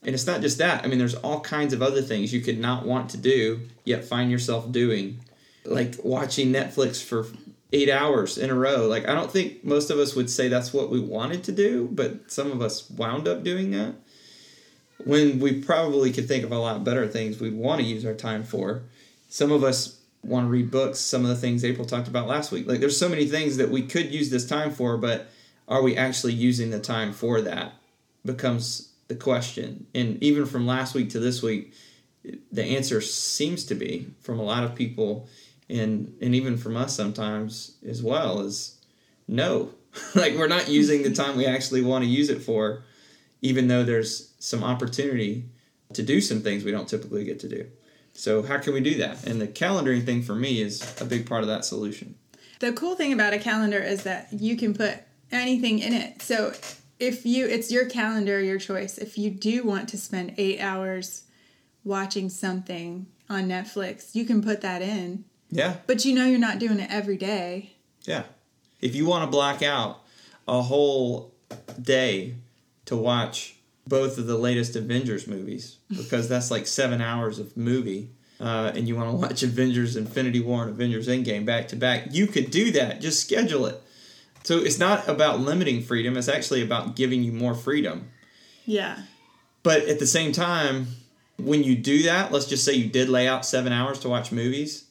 and 0.04 0.16
it's 0.16 0.26
not 0.26 0.42
just 0.42 0.58
that. 0.58 0.84
I 0.84 0.88
mean, 0.88 0.98
there's 0.98 1.16
all 1.16 1.42
kinds 1.42 1.74
of 1.74 1.82
other 1.82 2.02
things 2.02 2.34
you 2.34 2.42
could 2.42 2.60
not 2.60 2.86
want 2.86 3.12
to 3.12 3.18
do, 3.18 3.62
yet 3.86 4.04
find 4.04 4.32
yourself 4.32 4.72
doing. 4.72 5.20
Like 5.64 5.96
watching 6.04 6.52
Netflix 6.52 7.04
for 7.04 7.28
eight 7.74 7.90
hours 7.90 8.38
in 8.38 8.50
a 8.50 8.56
row. 8.56 8.88
Like, 8.88 9.08
I 9.08 9.14
don't 9.14 9.32
think 9.32 9.64
most 9.64 9.90
of 9.90 9.98
us 9.98 10.16
would 10.16 10.30
say 10.30 10.48
that's 10.48 10.74
what 10.74 10.90
we 10.90 11.00
wanted 11.00 11.44
to 11.46 11.52
do, 11.52 11.88
but 11.92 12.32
some 12.32 12.52
of 12.52 12.62
us 12.62 12.90
wound 12.90 13.28
up 13.28 13.44
doing 13.44 13.72
that. 13.72 13.96
When 15.06 15.40
we 15.40 15.62
probably 15.62 16.12
could 16.12 16.28
think 16.28 16.44
of 16.44 16.52
a 16.52 16.58
lot 16.58 16.84
better 16.84 17.08
things 17.08 17.40
we'd 17.40 17.54
want 17.54 17.82
to 17.82 17.88
use 17.88 18.06
our 18.06 18.14
time 18.14 18.44
for. 18.44 18.84
Some 19.30 19.52
of 19.52 19.64
us 19.64 20.00
want 20.24 20.46
to 20.46 20.50
read 20.52 20.70
books, 20.70 21.00
some 21.00 21.24
of 21.24 21.30
the 21.30 21.36
things 21.36 21.66
April 21.66 21.86
talked 21.86 22.08
about 22.08 22.28
last 22.28 22.52
week. 22.52 22.68
Like, 22.68 22.80
there's 22.80 23.00
so 23.00 23.10
many 23.10 23.26
things 23.26 23.58
that 23.58 23.72
we 23.72 23.82
could 23.84 24.14
use 24.14 24.30
this 24.30 24.48
time 24.48 24.72
for, 24.72 24.98
but 24.98 25.30
are 25.68 25.82
we 25.82 25.98
actually 25.98 26.34
using 26.34 26.70
the 26.70 26.80
time 26.80 27.14
for 27.14 27.42
that? 27.42 27.74
Becomes 28.26 28.90
the 29.08 29.16
question. 29.16 29.88
And 29.96 30.22
even 30.22 30.46
from 30.46 30.68
last 30.68 30.94
week 30.94 31.10
to 31.12 31.20
this 31.20 31.42
week, 31.42 31.74
the 32.52 32.64
answer 32.64 33.02
seems 33.02 33.66
to 33.66 33.76
be 33.76 34.08
from 34.20 34.40
a 34.40 34.44
lot 34.44 34.64
of 34.64 34.76
people 34.76 35.28
and 35.72 36.16
and 36.22 36.36
even 36.36 36.58
from 36.58 36.78
us 36.78 36.96
sometimes 36.96 37.78
as 37.88 38.04
well 38.04 38.42
is 38.42 38.80
no. 39.28 39.70
like 40.16 40.36
we're 40.36 40.48
not 40.48 40.70
using 40.70 41.04
the 41.04 41.12
time 41.12 41.38
we 41.38 41.46
actually 41.46 41.82
want 41.82 42.04
to 42.04 42.10
use 42.10 42.30
it 42.30 42.42
for, 42.42 42.84
even 43.42 43.68
though 43.68 43.84
there's 43.84 44.34
some 44.40 44.64
opportunity 44.64 45.46
to 45.94 46.04
do 46.04 46.22
some 46.22 46.42
things 46.42 46.64
we 46.64 46.72
don't 46.72 46.88
typically 46.88 47.24
get 47.26 47.40
to 47.40 47.50
do. 47.50 47.68
So 48.14 48.44
how 48.44 48.58
can 48.58 48.74
we 48.74 48.82
do 48.82 48.96
that? 48.96 49.26
And 49.26 49.42
the 49.42 49.48
calendaring 49.48 50.06
thing 50.06 50.22
for 50.22 50.36
me 50.36 50.62
is 50.62 50.82
a 51.02 51.06
big 51.06 51.28
part 51.28 51.42
of 51.42 51.48
that 51.48 51.66
solution. 51.66 52.16
The 52.60 52.74
cool 52.74 52.96
thing 52.96 53.14
about 53.14 53.34
a 53.34 53.40
calendar 53.40 53.80
is 53.80 54.04
that 54.04 54.32
you 54.32 54.56
can 54.56 54.74
put 54.74 55.00
anything 55.32 55.80
in 55.80 55.94
it. 55.94 56.22
So 56.22 56.54
if 57.00 57.26
you, 57.26 57.48
it's 57.48 57.72
your 57.72 57.86
calendar, 57.86 58.40
your 58.40 58.60
choice. 58.60 58.98
If 58.98 59.18
you 59.18 59.32
do 59.32 59.64
want 59.64 59.90
to 59.90 59.98
spend 59.98 60.36
eight 60.38 60.60
hours 60.60 61.24
watching 61.84 62.30
something 62.30 63.08
on 63.30 63.48
Netflix, 63.48 64.14
you 64.14 64.26
can 64.26 64.44
put 64.44 64.62
that 64.62 64.82
in. 64.82 65.26
Yeah. 65.52 65.78
But 65.86 66.06
you 66.06 66.16
know 66.16 66.26
you're 66.26 66.40
not 66.40 66.60
doing 66.60 66.80
it 66.80 66.90
every 66.90 67.18
day. 67.18 67.74
Yeah. 68.04 68.24
If 68.80 68.96
you 68.96 69.06
want 69.06 69.24
to 69.24 69.32
block 69.32 69.62
out 69.62 70.02
a 70.48 70.62
whole 70.62 71.34
day 71.82 72.36
to 72.86 72.96
watch 72.96 73.56
both 73.86 74.18
of 74.18 74.28
the 74.28 74.38
latest 74.38 74.76
Avengers 74.76 75.28
movies 75.28 75.78
because 75.90 76.30
that's 76.30 76.52
like 76.52 76.68
seven 76.68 77.02
hours 77.02 77.40
of 77.40 77.56
movie. 77.56 78.10
Uh, 78.40 78.72
and 78.74 78.88
you 78.88 78.96
want 78.96 79.08
to 79.12 79.16
watch 79.16 79.44
Avengers 79.44 79.96
Infinity 79.96 80.40
War 80.40 80.64
and 80.64 80.72
Avengers 80.72 81.08
Endgame 81.08 81.46
back 81.46 81.68
to 81.68 81.76
back, 81.76 82.06
you 82.10 82.26
could 82.26 82.50
do 82.50 82.72
that. 82.72 83.00
Just 83.00 83.22
schedule 83.22 83.68
it. 83.68 83.80
So 84.44 84.58
it's 84.58 84.80
not 84.80 85.08
about 85.08 85.40
limiting 85.40 85.84
freedom, 85.84 86.18
it's 86.18 86.28
actually 86.28 86.64
about 86.64 86.96
giving 86.96 87.22
you 87.22 87.32
more 87.32 87.54
freedom. 87.54 88.10
Yeah. 88.66 88.98
But 89.62 89.84
at 89.84 90.00
the 90.00 90.08
same 90.08 90.32
time, 90.32 90.88
when 91.38 91.64
you 91.64 91.76
do 91.76 92.04
that, 92.04 92.32
let's 92.32 92.48
just 92.48 92.66
say 92.66 92.74
you 92.74 92.90
did 92.90 93.10
lay 93.10 93.28
out 93.28 93.46
seven 93.46 93.72
hours 93.72 94.00
to 94.00 94.10
watch 94.10 94.32
movies, 94.32 94.86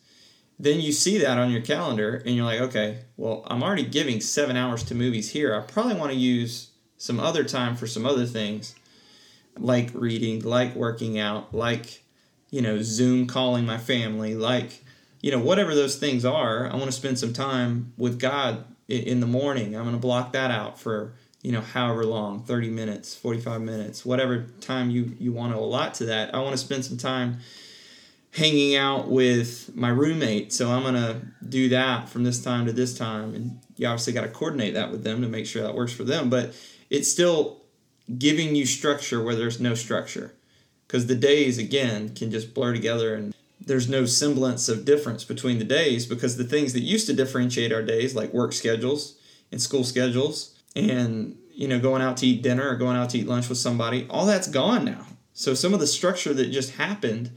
then 0.62 0.79
you 0.81 0.93
see 0.93 1.17
that 1.19 1.38
on 1.38 1.50
your 1.50 1.62
calendar 1.62 2.23
and 2.26 2.37
you're 2.37 2.45
like, 2.45 2.61
okay, 2.61 2.99
well, 3.17 3.45
I'm 3.47 3.62
already 3.62 3.85
giving 3.85 4.21
seven 4.21 4.57
hours 4.57 4.85
to 4.85 4.95
movies 4.95 5.31
here. 5.31 5.55
I 5.55 5.61
probably 5.61 5.95
want 5.95 6.12
to 6.12 6.19
use 6.19 6.71
some 6.99 7.19
other 7.19 7.45
time 7.45 7.76
for 7.76 7.87
some 7.87 8.05
other 8.05 8.26
things 8.26 8.75
like 9.59 9.90
reading, 9.95 10.43
like 10.43 10.75
working 10.75 11.19
out, 11.19 11.55
like, 11.55 12.02
you 12.50 12.61
know, 12.61 12.83
Zoom 12.83 13.26
calling 13.26 13.64
my 13.64 13.79
family, 13.79 14.35
like, 14.35 14.85
you 15.23 15.31
know, 15.31 15.38
whatever 15.38 15.75
those 15.75 15.97
things 15.97 16.26
are. 16.26 16.67
I 16.67 16.75
want 16.75 16.87
to 16.87 16.93
spend 16.93 17.19
some 17.19 17.33
time 17.33 17.95
with 17.97 18.19
God 18.21 18.64
in 18.87 19.21
the 19.21 19.26
morning. 19.26 19.75
I'm 19.75 19.85
going 19.85 19.95
to 19.95 20.00
block 20.00 20.33
that 20.35 20.50
out 20.50 20.79
for 20.79 21.14
you 21.43 21.52
know 21.52 21.62
however 21.62 22.05
long 22.05 22.43
30 22.43 22.69
minutes 22.69 23.14
45 23.14 23.62
minutes 23.62 24.05
whatever 24.05 24.43
time 24.61 24.90
you 24.90 25.17
you 25.19 25.33
want 25.33 25.55
to 25.55 25.59
allot 25.59 25.95
to 25.95 26.05
that 26.05 26.35
i 26.35 26.38
want 26.38 26.52
to 26.52 26.59
spend 26.59 26.85
some 26.85 26.99
time 26.99 27.38
hanging 28.32 28.76
out 28.76 29.08
with 29.08 29.75
my 29.75 29.88
roommate. 29.88 30.52
So 30.52 30.70
i'm 30.70 30.82
going 30.82 30.94
to 30.94 31.20
do 31.49 31.68
that 31.70 32.08
from 32.08 32.22
this 32.25 32.42
time 32.42 32.66
to 32.66 32.72
this 32.72 32.96
time. 32.96 33.34
And 33.34 33.60
you 33.76 33.87
obviously 33.87 34.12
got 34.12 34.22
to 34.22 34.28
coordinate 34.28 34.75
that 34.75 34.90
with 34.90 35.02
them 35.02 35.22
to 35.22 35.28
make 35.28 35.46
sure 35.46 35.62
that 35.62 35.75
works 35.75 35.92
for 35.92 36.04
them. 36.04 36.30
But 36.30 36.54
it's 36.90 37.10
still 37.10 37.62
giving 38.18 38.54
you 38.54 38.66
structure 38.66 39.22
where 39.22 39.34
there's 39.34 39.60
no 39.60 39.75
structure. 39.75 40.34
Because 40.87 41.06
the 41.06 41.14
days 41.14 41.58
again 41.58 42.14
can 42.14 42.30
just 42.30 42.54
blur 42.54 42.72
together 42.72 43.14
and 43.14 43.34
there's 43.60 43.88
no 43.88 44.06
semblance 44.06 44.68
of 44.68 44.84
difference 44.84 45.25
between 45.25 45.58
the 45.58 45.64
days. 45.64 46.06
Because 46.06 46.37
the 46.37 46.44
things 46.44 46.72
that 46.72 46.80
used 46.80 47.06
to 47.06 47.12
differentiate 47.12 47.72
our 47.72 47.82
days 47.82 48.14
like 48.14 48.32
work 48.32 48.52
schedules 48.52 49.16
and 49.50 49.60
school 49.60 49.84
schedules 49.84 50.56
and 50.76 51.37
you 51.52 51.66
know 51.66 51.80
going 51.80 52.00
out 52.00 52.16
to 52.16 52.26
eat 52.26 52.42
dinner 52.42 52.68
or 52.68 52.76
going 52.76 52.96
out 52.96 53.10
to 53.10 53.18
eat 53.18 53.26
lunch 53.26 53.49
with 53.49 53.58
somebody 53.58 54.06
all 54.08 54.26
that's 54.26 54.49
gone 54.49 54.84
now. 54.84 55.06
So 55.32 55.54
some 55.54 55.75
of 55.75 55.80
the 55.80 55.87
structure 55.87 56.34
that 56.34 56.50
just 56.50 56.75
happened 56.75 57.30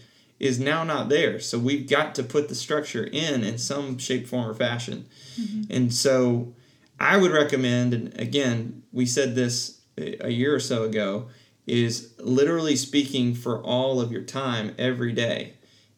is 0.43 0.59
now 0.59 0.83
not 0.83 1.09
there. 1.09 1.39
So 1.39 1.57
we've 1.57 1.89
got 1.89 2.13
to 2.15 2.23
put 2.23 2.49
the 2.49 2.55
structure 2.55 3.03
in 3.03 3.43
in 3.43 3.57
some 3.57 3.97
shape 3.97 4.27
form 4.27 4.49
or 4.49 4.53
fashion. 4.53 5.05
Mm-hmm. 5.39 5.63
and 5.71 5.91
so 5.91 6.53
i 6.99 7.17
would 7.17 7.31
recommend 7.31 7.91
and 7.91 8.19
again 8.19 8.83
we 8.91 9.03
said 9.03 9.33
this 9.33 9.81
a 9.97 10.29
year 10.29 10.53
or 10.53 10.59
so 10.59 10.83
ago 10.83 11.27
is 11.65 12.13
literally 12.19 12.75
speaking 12.75 13.33
for 13.33 13.61
all 13.61 14.01
of 14.01 14.11
your 14.11 14.23
time 14.23 14.75
every 14.77 15.13
day. 15.13 15.53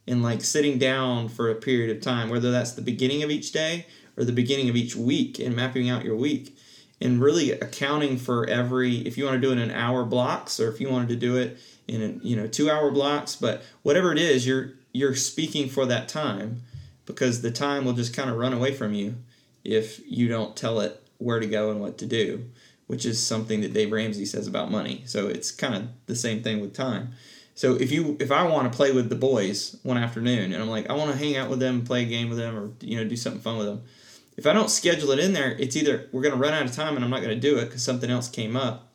And 0.08 0.22
like 0.22 0.44
sitting 0.44 0.78
down 0.78 1.30
for 1.30 1.50
a 1.50 1.56
period 1.56 1.96
of 1.96 2.02
time 2.02 2.30
whether 2.30 2.52
that's 2.52 2.74
the 2.74 2.82
beginning 2.82 3.24
of 3.24 3.32
each 3.32 3.52
day 3.52 3.88
or 4.18 4.24
the 4.24 4.32
beginning 4.32 4.70
of 4.70 4.76
each 4.76 4.96
week 4.96 5.40
and 5.40 5.56
mapping 5.56 5.90
out 5.90 6.06
your 6.06 6.16
week. 6.16 6.58
And 7.02 7.22
really 7.22 7.52
accounting 7.52 8.18
for 8.18 8.48
every 8.48 9.00
if 9.00 9.18
you 9.18 9.26
want 9.26 9.42
to 9.42 9.48
do 9.48 9.52
it 9.52 9.62
in 9.62 9.70
hour 9.72 10.06
blocks 10.06 10.60
or 10.60 10.70
if 10.70 10.80
you 10.80 10.90
wanted 10.90 11.10
to 11.10 11.16
do 11.16 11.36
it 11.36 11.58
in 11.88 12.20
you 12.24 12.36
know 12.36 12.48
two 12.48 12.70
hour 12.70 12.90
blocks 12.92 13.36
but 13.36 13.64
whatever 13.84 14.12
it 14.12 14.18
is 14.18 14.46
you're 14.48 14.72
you're 14.92 15.16
speaking 15.16 15.70
for 15.70 15.86
that 15.86 16.08
time 16.08 16.62
because 17.06 17.42
the 17.42 17.52
time 17.52 17.86
will 17.86 17.94
just 17.94 18.16
kind 18.16 18.30
of 18.30 18.38
run 18.38 18.54
away 18.54 18.74
from 18.74 18.94
you 18.94 19.16
if 19.64 20.00
you 20.08 20.28
don't 20.28 20.56
tell 20.56 20.80
it 20.80 21.02
where 21.18 21.40
to 21.40 21.48
go 21.48 21.72
and 21.72 21.80
what 21.80 21.98
to 21.98 22.06
do 22.06 22.46
which 22.88 23.06
is 23.06 23.26
something 23.26 23.62
that 23.62 23.74
Dave 23.74 23.92
Ramsey 23.92 24.26
says 24.26 24.48
about 24.48 24.72
money. 24.72 25.04
So 25.06 25.28
it's 25.28 25.52
kind 25.52 25.76
of 25.76 25.88
the 26.06 26.16
same 26.16 26.44
thing 26.44 26.62
with 26.62 26.74
time. 26.74 27.14
So 27.56 27.76
if 27.76 27.92
you 27.92 28.18
if 28.20 28.32
I 28.32 28.44
want 28.44 28.72
to 28.72 28.76
play 28.76 28.92
with 28.92 29.10
the 29.10 29.16
boys 29.16 29.78
one 29.84 29.98
afternoon 29.98 30.54
and 30.54 30.62
I'm 30.62 30.70
like 30.70 30.90
I 30.90 30.94
want 30.94 31.12
to 31.12 31.18
hang 31.18 31.38
out 31.38 31.50
with 31.50 31.60
them 31.60 31.86
play 31.86 32.04
a 32.04 32.06
game 32.06 32.30
with 32.30 32.38
them 32.38 32.58
or 32.58 32.72
you 32.82 32.98
know 32.98 33.08
do 33.08 33.16
something 33.16 33.42
fun 33.42 33.58
with 33.58 33.68
them. 33.68 33.84
If 34.38 34.46
I 34.46 34.52
don't 34.52 34.70
schedule 34.70 35.12
it 35.12 35.20
in 35.20 35.32
there, 35.32 35.52
it's 35.52 35.78
either 35.78 36.10
we're 36.12 36.22
going 36.22 36.34
to 36.34 36.40
run 36.40 36.54
out 36.54 36.66
of 36.66 36.74
time 36.74 36.96
and 36.96 37.06
I'm 37.06 37.12
not 37.12 37.22
going 37.22 37.34
to 37.34 37.40
do 37.40 37.58
it 37.58 37.66
because 37.66 37.84
something 37.84 38.12
else 38.12 38.28
came 38.28 38.58
up, 38.58 38.92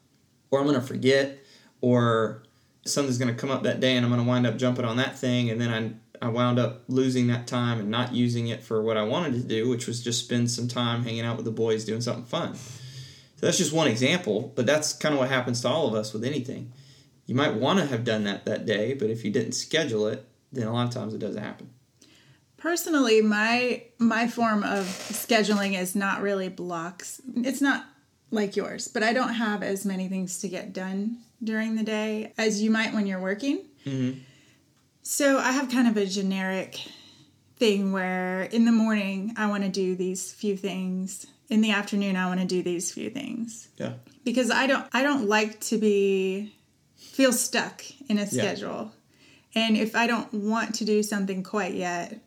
or 0.50 0.60
I'm 0.60 0.66
going 0.66 0.78
to 0.78 0.86
forget, 0.86 1.38
or 1.80 2.42
something's 2.84 3.18
going 3.18 3.34
to 3.34 3.38
come 3.38 3.50
up 3.50 3.62
that 3.64 3.80
day 3.80 3.96
and 3.96 4.04
I'm 4.04 4.10
going 4.10 4.22
to 4.22 4.28
wind 4.28 4.46
up 4.46 4.56
jumping 4.56 4.84
on 4.84 4.96
that 4.96 5.18
thing, 5.18 5.50
and 5.50 5.60
then 5.60 5.98
I, 6.20 6.26
I 6.26 6.28
wound 6.28 6.58
up 6.58 6.82
losing 6.88 7.26
that 7.28 7.46
time 7.46 7.80
and 7.80 7.90
not 7.90 8.14
using 8.14 8.48
it 8.48 8.62
for 8.62 8.82
what 8.82 8.96
I 8.96 9.02
wanted 9.02 9.34
to 9.34 9.40
do, 9.40 9.68
which 9.68 9.86
was 9.86 10.02
just 10.02 10.24
spend 10.24 10.50
some 10.50 10.68
time 10.68 11.04
hanging 11.04 11.22
out 11.22 11.36
with 11.36 11.44
the 11.44 11.50
boys 11.50 11.84
doing 11.84 12.00
something 12.00 12.24
fun. 12.24 12.54
So 12.54 13.46
that's 13.46 13.58
just 13.58 13.72
one 13.72 13.88
example, 13.88 14.52
but 14.54 14.66
that's 14.66 14.92
kind 14.92 15.14
of 15.14 15.18
what 15.18 15.30
happens 15.30 15.62
to 15.62 15.68
all 15.68 15.88
of 15.88 15.94
us 15.94 16.12
with 16.12 16.24
anything. 16.24 16.72
You 17.26 17.34
might 17.34 17.54
want 17.54 17.78
to 17.78 17.86
have 17.86 18.04
done 18.04 18.24
that 18.24 18.44
that 18.46 18.66
day, 18.66 18.94
but 18.94 19.08
if 19.08 19.24
you 19.24 19.30
didn't 19.30 19.52
schedule 19.52 20.08
it, 20.08 20.26
then 20.52 20.66
a 20.66 20.72
lot 20.72 20.88
of 20.88 20.92
times 20.92 21.14
it 21.14 21.20
doesn't 21.20 21.42
happen. 21.42 21.70
Personally, 22.56 23.22
my 23.22 23.84
my 23.98 24.26
form 24.28 24.62
of 24.62 24.84
scheduling 24.84 25.78
is 25.80 25.94
not 25.94 26.20
really 26.20 26.48
blocks. 26.48 27.20
It's 27.36 27.62
not 27.62 27.86
like 28.30 28.56
yours, 28.56 28.88
but 28.88 29.02
I 29.02 29.14
don't 29.14 29.34
have 29.34 29.62
as 29.62 29.86
many 29.86 30.08
things 30.08 30.38
to 30.40 30.48
get 30.48 30.74
done 30.74 31.18
during 31.42 31.76
the 31.76 31.82
day 31.82 32.32
as 32.38 32.62
you 32.62 32.70
might 32.70 32.92
when 32.92 33.06
you're 33.06 33.20
working. 33.20 33.64
Mm-hmm. 33.84 34.18
So 35.02 35.38
I 35.38 35.52
have 35.52 35.70
kind 35.70 35.88
of 35.88 35.96
a 35.96 36.06
generic 36.06 36.80
thing 37.56 37.92
where 37.92 38.42
in 38.42 38.64
the 38.64 38.72
morning 38.72 39.34
I 39.36 39.48
want 39.48 39.64
to 39.64 39.68
do 39.68 39.96
these 39.96 40.32
few 40.32 40.56
things. 40.56 41.26
In 41.48 41.62
the 41.62 41.72
afternoon 41.72 42.16
I 42.16 42.26
want 42.26 42.40
to 42.40 42.46
do 42.46 42.62
these 42.62 42.92
few 42.92 43.10
things. 43.10 43.68
Yeah. 43.76 43.94
Because 44.24 44.50
I 44.50 44.66
don't 44.66 44.86
I 44.92 45.02
don't 45.02 45.28
like 45.28 45.60
to 45.62 45.78
be 45.78 46.54
feel 46.96 47.32
stuck 47.32 47.82
in 48.08 48.18
a 48.18 48.26
schedule. 48.26 48.92
Yeah. 49.54 49.66
And 49.66 49.76
if 49.76 49.96
I 49.96 50.06
don't 50.06 50.32
want 50.32 50.76
to 50.76 50.84
do 50.84 51.02
something 51.02 51.42
quite 51.42 51.74
yet, 51.74 52.18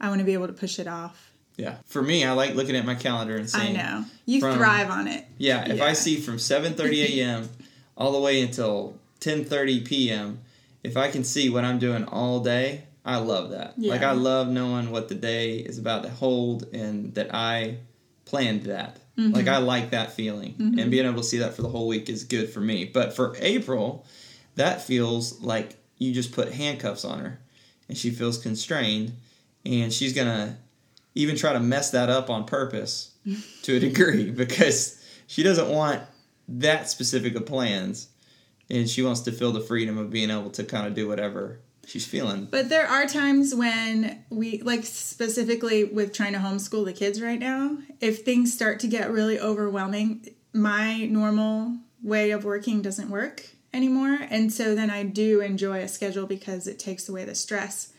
I 0.00 0.08
want 0.08 0.20
to 0.20 0.24
be 0.24 0.32
able 0.32 0.46
to 0.46 0.52
push 0.52 0.78
it 0.78 0.86
off. 0.86 1.32
Yeah. 1.56 1.76
For 1.84 2.00
me, 2.02 2.24
I 2.24 2.32
like 2.32 2.54
looking 2.54 2.74
at 2.74 2.86
my 2.86 2.94
calendar 2.94 3.36
and 3.36 3.50
saying. 3.50 3.76
I 3.76 3.82
know. 3.82 4.04
You 4.24 4.40
from, 4.40 4.56
thrive 4.56 4.90
on 4.90 5.08
it. 5.08 5.26
Yeah. 5.36 5.70
If 5.70 5.76
yeah. 5.76 5.84
I 5.84 5.92
see 5.92 6.16
from 6.16 6.36
7.30 6.36 7.18
a.m. 7.18 7.48
all 8.00 8.12
the 8.12 8.18
way 8.18 8.40
until 8.40 8.98
10.30 9.20 9.86
p.m., 9.86 10.40
if 10.82 10.96
I 10.96 11.10
can 11.10 11.22
see 11.22 11.50
what 11.50 11.64
I'm 11.64 11.78
doing 11.78 12.04
all 12.04 12.40
day, 12.40 12.84
I 13.04 13.18
love 13.18 13.50
that. 13.50 13.74
Yeah. 13.76 13.92
Like, 13.92 14.02
I 14.02 14.12
love 14.12 14.48
knowing 14.48 14.90
what 14.90 15.08
the 15.08 15.14
day 15.14 15.58
is 15.58 15.78
about 15.78 16.02
to 16.04 16.08
hold 16.08 16.64
and 16.72 17.14
that 17.14 17.34
I 17.34 17.76
planned 18.24 18.62
that. 18.62 18.96
Mm-hmm. 19.18 19.34
Like, 19.34 19.46
I 19.46 19.58
like 19.58 19.90
that 19.90 20.12
feeling. 20.12 20.54
Mm-hmm. 20.54 20.78
And 20.78 20.90
being 20.90 21.06
able 21.06 21.20
to 21.20 21.28
see 21.28 21.38
that 21.38 21.54
for 21.54 21.60
the 21.60 21.68
whole 21.68 21.86
week 21.86 22.08
is 22.08 22.24
good 22.24 22.50
for 22.50 22.60
me. 22.60 22.86
But 22.86 23.14
for 23.14 23.36
April, 23.38 24.06
that 24.56 24.82
feels 24.82 25.40
like 25.42 25.76
you 25.98 26.12
just 26.12 26.32
put 26.32 26.52
handcuffs 26.52 27.04
on 27.04 27.20
her 27.20 27.38
and 27.88 27.96
she 27.96 28.10
feels 28.10 28.38
constrained 28.38 29.12
and 29.66 29.92
she's 29.92 30.14
gonna 30.14 30.56
even 31.14 31.36
try 31.36 31.52
to 31.52 31.60
mess 31.60 31.90
that 31.90 32.08
up 32.08 32.30
on 32.30 32.44
purpose 32.44 33.12
to 33.62 33.76
a 33.76 33.80
degree 33.80 34.30
because 34.30 35.04
she 35.26 35.42
doesn't 35.42 35.68
want 35.68 36.02
that 36.50 36.90
specific 36.90 37.34
of 37.36 37.46
plans 37.46 38.08
and 38.68 38.88
she 38.88 39.02
wants 39.02 39.20
to 39.22 39.32
feel 39.32 39.52
the 39.52 39.60
freedom 39.60 39.98
of 39.98 40.10
being 40.10 40.30
able 40.30 40.50
to 40.50 40.64
kind 40.64 40.86
of 40.86 40.94
do 40.94 41.08
whatever 41.08 41.60
she's 41.86 42.06
feeling. 42.06 42.46
But 42.50 42.68
there 42.68 42.86
are 42.86 43.06
times 43.06 43.54
when 43.54 44.24
we 44.30 44.62
like 44.62 44.84
specifically 44.84 45.84
with 45.84 46.12
trying 46.12 46.32
to 46.34 46.38
homeschool 46.38 46.84
the 46.84 46.92
kids 46.92 47.20
right 47.20 47.38
now, 47.38 47.78
if 48.00 48.24
things 48.24 48.52
start 48.52 48.80
to 48.80 48.86
get 48.86 49.10
really 49.10 49.40
overwhelming, 49.40 50.28
my 50.52 51.06
normal 51.06 51.76
way 52.02 52.30
of 52.30 52.44
working 52.44 52.80
doesn't 52.80 53.10
work 53.10 53.50
anymore. 53.72 54.18
And 54.30 54.52
so 54.52 54.74
then 54.74 54.90
I 54.90 55.02
do 55.02 55.40
enjoy 55.40 55.80
a 55.80 55.88
schedule 55.88 56.26
because 56.26 56.66
it 56.66 56.78
takes 56.78 57.08
away 57.08 57.24
the 57.24 57.34
stress 57.34 57.92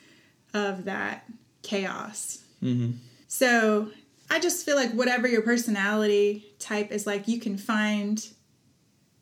of 0.53 0.85
that 0.85 1.25
chaos. 1.61 2.43
Mm-hmm. 2.63 2.97
So 3.27 3.89
I 4.29 4.39
just 4.39 4.65
feel 4.65 4.75
like 4.75 4.91
whatever 4.91 5.27
your 5.27 5.41
personality 5.41 6.53
type 6.59 6.91
is 6.91 7.05
like, 7.05 7.27
you 7.27 7.39
can 7.39 7.57
find 7.57 8.25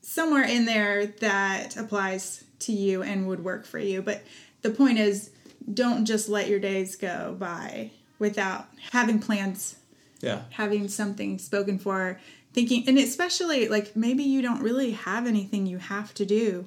somewhere 0.09 0.43
in 0.43 0.65
there 0.65 1.05
that 1.05 1.77
applies 1.77 2.43
to 2.57 2.71
you 2.71 3.03
and 3.03 3.27
would 3.27 3.43
work 3.43 3.63
for 3.63 3.77
you. 3.77 4.01
But 4.01 4.23
the 4.63 4.71
point 4.71 4.97
is, 4.97 5.29
don't 5.71 6.05
just 6.05 6.27
let 6.27 6.49
your 6.49 6.59
days 6.59 6.95
go 6.95 7.35
by 7.37 7.91
without 8.17 8.65
having 8.91 9.19
plans. 9.19 9.75
Yeah. 10.19 10.41
Having 10.49 10.87
something 10.87 11.37
spoken 11.37 11.77
for, 11.77 12.19
thinking, 12.53 12.85
and 12.87 12.97
especially 12.97 13.67
like 13.67 13.95
maybe 13.95 14.23
you 14.23 14.41
don't 14.41 14.63
really 14.63 14.91
have 14.91 15.27
anything 15.27 15.67
you 15.67 15.77
have 15.77 16.11
to 16.15 16.25
do, 16.25 16.65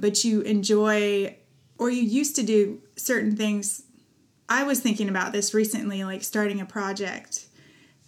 but 0.00 0.24
you 0.24 0.40
enjoy 0.40 1.36
or 1.76 1.90
you 1.90 2.02
used 2.02 2.34
to 2.36 2.42
do 2.42 2.80
certain 2.96 3.36
things 3.36 3.82
I 4.48 4.64
was 4.64 4.80
thinking 4.80 5.10
about 5.10 5.32
this 5.32 5.52
recently, 5.52 6.02
like 6.02 6.24
starting 6.24 6.60
a 6.60 6.66
project 6.66 7.46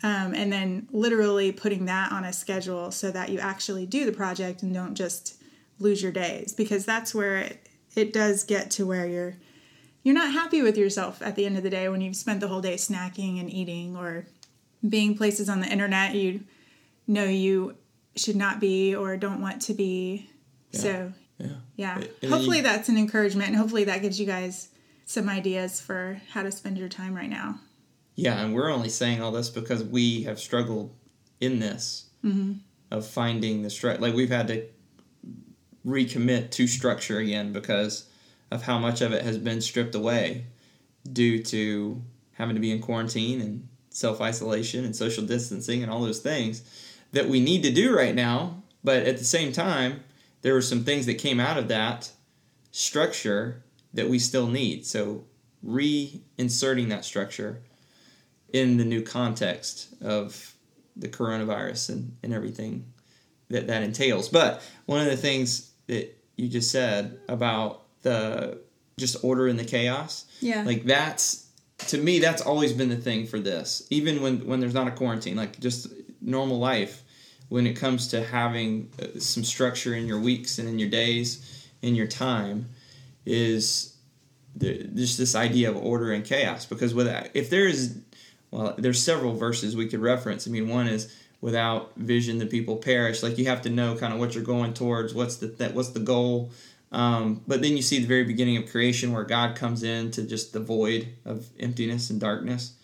um, 0.03 0.35
and 0.35 0.53
then 0.53 0.89
literally 0.93 1.53
putting 1.53 1.85
that 1.87 2.13
on 2.13 2.25
a 2.25 2.33
schedule 2.33 2.91
so 2.91 3.11
that 3.11 3.29
you 3.31 3.39
actually 3.39 3.87
do 3.87 4.05
the 4.05 4.13
project 4.13 4.63
and 4.63 4.73
don't 4.75 4.95
just 4.95 5.41
lose 5.79 6.03
your 6.03 6.13
days 6.13 6.53
because 6.53 6.85
that's 6.85 7.15
where 7.15 7.37
it, 7.39 7.69
it 7.97 8.13
does 8.13 8.45
get 8.45 8.71
to 8.73 8.87
where 8.87 9.07
you're 9.07 9.37
you're 10.05 10.15
not 10.15 10.33
happy 10.33 10.63
with 10.63 10.77
yourself 10.77 11.23
at 11.23 11.37
the 11.37 11.47
end 11.47 11.57
of 11.57 11.63
the 11.63 11.71
day 11.71 11.89
when 11.89 12.01
you've 12.01 12.17
spent 12.17 12.41
the 12.41 12.49
whole 12.49 12.61
day 12.61 12.75
snacking 12.75 13.39
and 13.41 13.49
eating 13.53 13.97
or 13.97 14.27
being 14.89 15.17
places 15.17 15.49
on 15.49 15.61
the 15.61 15.67
internet 15.69 16.15
you 16.15 16.41
know 17.07 17.25
you 17.25 17.77
should 18.17 18.37
not 18.37 18.61
be 18.61 18.95
or 18.95 19.17
don't 19.17 19.41
want 19.41 19.63
to 19.63 19.73
be. 19.75 20.29
So, 20.73 21.13
Yeah. 21.39 21.47
yeah. 21.77 22.03
And 22.23 22.31
hopefully 22.31 22.59
you- 22.59 22.63
that's 22.63 22.89
an 22.91 22.99
encouragement 22.99 23.49
and 23.49 23.57
hopefully 23.57 23.85
that 23.85 24.03
gives 24.03 24.21
you 24.21 24.27
guys 24.27 24.69
some 25.07 25.29
ideas 25.29 25.81
for 25.81 26.21
how 26.33 26.43
to 26.43 26.53
spend 26.53 26.77
your 26.79 26.89
time 26.91 27.15
right 27.15 27.31
now. 27.31 27.59
Yeah, 28.15 28.41
and 28.41 28.55
we're 28.55 28.71
only 28.71 28.89
saying 28.89 29.23
all 29.23 29.33
this 29.33 29.49
because 29.49 29.83
we 29.83 30.25
have 30.25 30.39
struggled 30.39 30.95
in 31.41 31.59
this 31.59 32.11
mm-hmm. 32.25 32.55
of 32.91 33.07
finding 33.07 33.63
the 33.63 33.71
structure. 33.71 34.01
Like 34.01 34.15
we've 34.15 34.31
had 34.31 34.49
to 34.49 34.67
recommit 35.87 36.51
to 36.53 36.67
structure 36.67 37.19
again 37.19 37.53
because 37.53 38.07
of 38.51 38.63
how 38.63 38.79
much 38.79 39.01
of 39.01 39.13
it 39.13 39.23
has 39.23 39.39
been 39.39 39.61
stripped 39.61 39.95
away 39.95 40.47
due 41.11 41.43
to 41.43 42.03
having 42.33 42.55
to 42.55 42.61
be 42.61 42.71
in 42.71 42.81
quarantine 42.81 43.41
and 43.41 43.69
self 43.91 44.21
isolation 44.21 44.85
and 44.85 44.95
social 44.95 45.25
distancing 45.25 45.83
and 45.83 45.91
all 45.91 46.01
those 46.01 46.21
things 46.21 46.63
that 47.13 47.29
we 47.29 47.41
need 47.41 47.63
to 47.63 47.73
do 47.73 47.97
right 47.97 48.15
now. 48.15 48.63
But 48.85 49.05
at 49.05 49.19
the 49.19 49.25
same 49.25 49.53
time, 49.53 50.05
there 50.43 50.55
were 50.55 50.63
some 50.63 50.85
things 50.85 51.07
that 51.07 51.15
came 51.15 51.41
out 51.41 51.57
of 51.57 51.69
that 51.69 52.11
structure 52.71 53.63
that 53.95 54.09
we 54.09 54.19
still 54.19 54.49
need. 54.49 54.87
So 54.87 55.25
reinserting 55.65 56.89
that 56.89 57.05
structure 57.05 57.63
in 58.53 58.77
the 58.77 58.85
new 58.85 59.03
context 59.03 59.89
of 60.03 60.55
the 60.97 61.09
coronavirus 61.09 61.91
and, 61.91 62.17
and 62.23 62.35
everything 62.35 62.85
that 63.49 63.67
that 63.67 63.83
entails. 63.83 64.29
But 64.29 64.63
one 64.87 65.01
of 65.01 65.07
the 65.07 65.17
things 65.17 65.71
that 65.87 66.17
you 66.37 66.49
just 66.49 66.71
said 66.71 67.19
about 67.29 67.83
the 68.03 68.59
just 68.99 69.25
order 69.25 69.49
in 69.49 69.57
the 69.57 69.65
chaos, 69.65 70.27
Yeah. 70.41 70.63
like 70.65 70.85
that's 70.85 71.47
to 71.89 71.99
me 71.99 72.19
that's 72.21 72.43
always 72.43 72.73
been 72.73 72.89
the 72.91 72.97
thing 72.97 73.27
for 73.27 73.41
this. 73.41 73.87
Even 73.91 74.23
when 74.23 74.47
when 74.47 74.61
there's 74.61 74.75
not 74.75 74.87
a 74.89 74.93
quarantine, 74.93 75.37
like 75.37 75.59
just 75.61 75.89
normal 76.21 76.59
life, 76.59 77.03
when 77.49 77.67
it 77.67 77.75
comes 77.75 78.09
to 78.09 78.23
having 78.23 78.91
uh, 79.01 79.19
some 79.19 79.45
structure 79.45 79.95
in 79.95 80.07
your 80.07 80.21
weeks 80.21 80.59
and 80.59 80.69
in 80.69 80.79
your 80.79 80.89
days, 80.91 81.67
in 81.83 81.95
your 81.95 82.07
time, 82.07 82.69
is 83.27 83.97
the, 84.55 84.85
just 84.95 85.19
this 85.19 85.35
idea 85.35 85.71
of 85.71 85.77
order 85.77 86.13
and 86.13 86.25
chaos. 86.25 86.65
Because 86.67 86.95
without, 86.95 87.29
if 87.35 87.51
there 87.51 87.67
is, 87.67 87.99
well, 88.53 88.75
there's 88.79 89.03
several 89.03 89.35
verses 89.35 89.75
we 89.75 89.89
could 89.89 90.01
reference. 90.01 90.47
I 90.47 90.51
mean, 90.51 90.69
one 90.69 90.87
is 90.87 91.13
without 91.41 91.97
vision 91.97 92.39
the 92.39 92.47
people 92.47 92.77
perish. 92.77 93.23
Like 93.23 93.39
you 93.39 93.47
have 93.47 93.63
to 93.63 93.71
know 93.71 93.97
kind 93.97 94.13
of 94.13 94.21
what 94.21 94.35
you're 94.35 94.45
going 94.45 94.75
towards. 94.75 95.15
What's 95.15 95.37
the 95.37 95.49
that 95.49 95.75
what's 95.75 95.89
the 95.91 96.01
goal? 96.01 96.53
Um, 96.93 97.43
but 97.49 97.63
then 97.63 97.75
you 97.75 97.83
see 97.83 97.99
the 97.99 98.07
very 98.07 98.25
beginning 98.25 98.59
of 98.59 98.71
creation 98.71 99.13
where 99.13 99.25
God 99.25 99.57
comes 99.57 99.83
into 99.83 100.23
just 100.23 100.53
the 100.53 100.61
void 100.61 101.09
of 101.25 101.49
emptiness 101.59 102.11
and 102.11 102.21
darkness, 102.21 102.75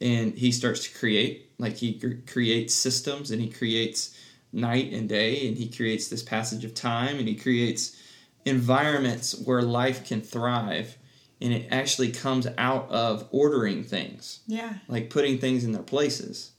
and 0.00 0.34
He 0.34 0.50
starts 0.52 0.84
to 0.88 0.98
create. 0.98 1.52
Like 1.58 1.76
He 1.76 1.98
cr- 1.98 2.30
creates 2.30 2.74
systems 2.74 3.30
and 3.30 3.40
He 3.40 3.48
creates 3.48 4.18
night 4.52 4.92
and 4.92 5.08
day, 5.08 5.46
and 5.46 5.56
He 5.56 5.68
creates 5.68 6.08
this 6.08 6.24
passage 6.24 6.64
of 6.64 6.74
time, 6.74 7.18
and 7.18 7.28
He 7.28 7.36
creates 7.36 7.96
environments 8.44 9.40
where 9.40 9.62
life 9.62 10.04
can 10.04 10.20
thrive 10.20 10.98
and 11.44 11.52
it 11.52 11.68
actually 11.70 12.10
comes 12.10 12.48
out 12.56 12.90
of 12.90 13.28
ordering 13.30 13.84
things. 13.84 14.40
Yeah. 14.46 14.78
like 14.88 15.10
putting 15.10 15.38
things 15.38 15.62
in 15.62 15.72
their 15.72 15.82
places. 15.82 16.52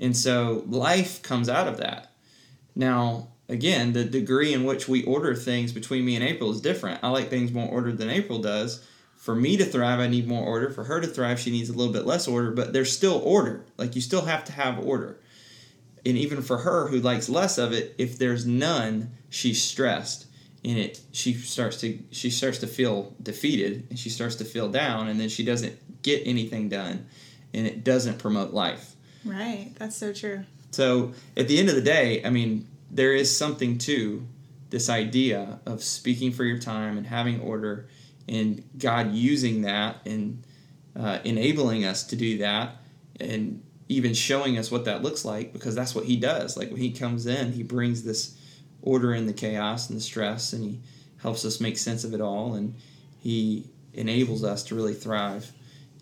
And 0.00 0.14
so 0.14 0.64
life 0.66 1.22
comes 1.22 1.48
out 1.48 1.68
of 1.68 1.76
that. 1.76 2.10
Now 2.74 3.28
again 3.48 3.92
the 3.92 4.04
degree 4.04 4.52
in 4.52 4.64
which 4.64 4.88
we 4.88 5.04
order 5.04 5.34
things 5.34 5.70
between 5.72 6.04
me 6.04 6.16
and 6.16 6.24
april 6.24 6.50
is 6.50 6.60
different. 6.60 6.98
I 7.04 7.10
like 7.10 7.30
things 7.30 7.52
more 7.52 7.70
ordered 7.70 7.98
than 7.98 8.10
april 8.10 8.40
does. 8.40 8.84
For 9.16 9.36
me 9.36 9.56
to 9.56 9.64
thrive 9.64 10.00
i 10.00 10.08
need 10.08 10.26
more 10.26 10.44
order. 10.44 10.68
For 10.68 10.84
her 10.84 11.00
to 11.00 11.06
thrive 11.06 11.38
she 11.38 11.52
needs 11.52 11.70
a 11.70 11.74
little 11.74 11.92
bit 11.92 12.04
less 12.04 12.26
order 12.26 12.50
but 12.50 12.72
there's 12.72 12.92
still 12.92 13.22
order. 13.24 13.64
Like 13.78 13.94
you 13.94 14.00
still 14.02 14.24
have 14.24 14.44
to 14.46 14.52
have 14.52 14.80
order. 14.80 15.20
And 16.04 16.18
even 16.18 16.42
for 16.42 16.58
her 16.58 16.88
who 16.88 16.98
likes 16.98 17.28
less 17.28 17.56
of 17.56 17.72
it 17.72 17.94
if 17.98 18.18
there's 18.18 18.44
none 18.44 19.12
she's 19.30 19.62
stressed 19.62 20.26
and 20.64 20.78
it 20.78 21.00
she 21.12 21.34
starts 21.34 21.78
to 21.80 21.98
she 22.10 22.30
starts 22.30 22.58
to 22.58 22.66
feel 22.66 23.14
defeated 23.22 23.86
and 23.90 23.98
she 23.98 24.08
starts 24.10 24.36
to 24.36 24.44
feel 24.44 24.68
down 24.68 25.08
and 25.08 25.20
then 25.20 25.28
she 25.28 25.44
doesn't 25.44 26.02
get 26.02 26.22
anything 26.26 26.68
done 26.68 27.06
and 27.52 27.66
it 27.66 27.84
doesn't 27.84 28.18
promote 28.18 28.52
life 28.52 28.92
Right. 29.24 29.70
That's 29.78 29.96
so 29.96 30.12
true. 30.12 30.44
so 30.70 31.12
at 31.36 31.48
the 31.48 31.58
end 31.58 31.68
of 31.68 31.74
the 31.74 31.80
day 31.82 32.22
i 32.24 32.30
mean 32.30 32.66
there 32.90 33.12
is 33.14 33.34
something 33.36 33.78
to 33.78 34.26
this 34.70 34.88
idea 34.90 35.60
of 35.66 35.82
speaking 35.82 36.30
for 36.32 36.44
your 36.44 36.58
time 36.58 36.98
and 36.98 37.06
having 37.06 37.40
order 37.40 37.88
and 38.28 38.62
god 38.78 39.12
using 39.12 39.62
that 39.62 39.96
and 40.06 40.42
uh, 40.96 41.18
enabling 41.24 41.84
us 41.84 42.04
to 42.04 42.16
do 42.16 42.38
that 42.38 42.76
and 43.20 43.62
even 43.88 44.14
showing 44.14 44.56
us 44.58 44.70
what 44.70 44.84
that 44.86 45.02
looks 45.02 45.24
like 45.24 45.52
because 45.52 45.74
that's 45.74 45.94
what 45.94 46.04
he 46.04 46.16
does 46.16 46.56
like 46.56 46.70
when 46.70 46.80
he 46.80 46.90
comes 46.92 47.26
in 47.26 47.52
he 47.52 47.62
brings 47.62 48.02
this 48.02 48.36
order 48.84 49.14
in 49.14 49.26
the 49.26 49.32
chaos 49.32 49.88
and 49.90 49.96
the 49.98 50.02
stress 50.02 50.52
and 50.52 50.62
he 50.62 50.78
helps 51.22 51.44
us 51.44 51.60
make 51.60 51.76
sense 51.78 52.04
of 52.04 52.14
it 52.14 52.20
all 52.20 52.54
and 52.54 52.74
he 53.20 53.64
enables 53.94 54.44
us 54.44 54.62
to 54.62 54.74
really 54.74 54.94
thrive 54.94 55.50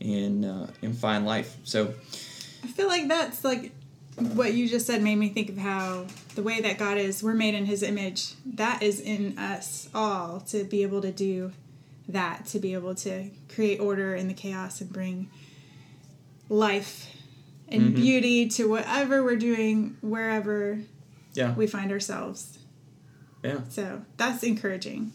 and 0.01 0.45
uh, 0.45 0.67
and 0.83 0.97
find 0.99 1.25
life 1.25 1.57
so 1.65 1.95
I 2.65 2.67
feel 2.67 2.89
like 2.89 3.07
that's 3.09 3.45
like 3.45 3.73
what 4.17 4.53
you 4.53 4.69
just 4.69 4.87
said 4.87 5.01
made 5.03 5.17
me 5.17 5.29
think 5.31 5.49
of 5.49 5.57
how 5.59 6.07
the 6.35 6.43
way 6.43 6.61
that 6.61 6.77
God 6.79 6.99
is, 6.99 7.23
we're 7.23 7.33
made 7.35 7.55
in 7.55 7.65
his 7.65 7.83
image. 7.83 8.35
That 8.45 8.83
is 8.83 9.01
in 9.01 9.39
us 9.39 9.89
all 9.95 10.41
to 10.49 10.65
be 10.65 10.83
able 10.83 11.01
to 11.01 11.11
do 11.11 11.53
that, 12.09 12.45
to 12.47 12.59
be 12.59 12.75
able 12.75 12.95
to 12.97 13.31
create 13.49 13.81
order 13.81 14.15
in 14.15 14.29
the 14.29 14.35
chaos 14.35 14.81
and 14.83 14.93
bring 14.93 15.31
life 16.49 17.09
and 17.69 17.93
Mhm. 17.93 17.97
beauty 17.97 18.49
to 18.49 18.69
whatever 18.69 19.23
we're 19.25 19.37
doing, 19.37 19.97
wherever 20.03 20.79
yeah 21.35 21.55
we 21.55 21.67
find 21.67 21.91
ourselves. 21.91 22.59
Yeah 23.43 23.61
So 23.69 24.03
that's 24.17 24.43
encouraging. 24.43 25.13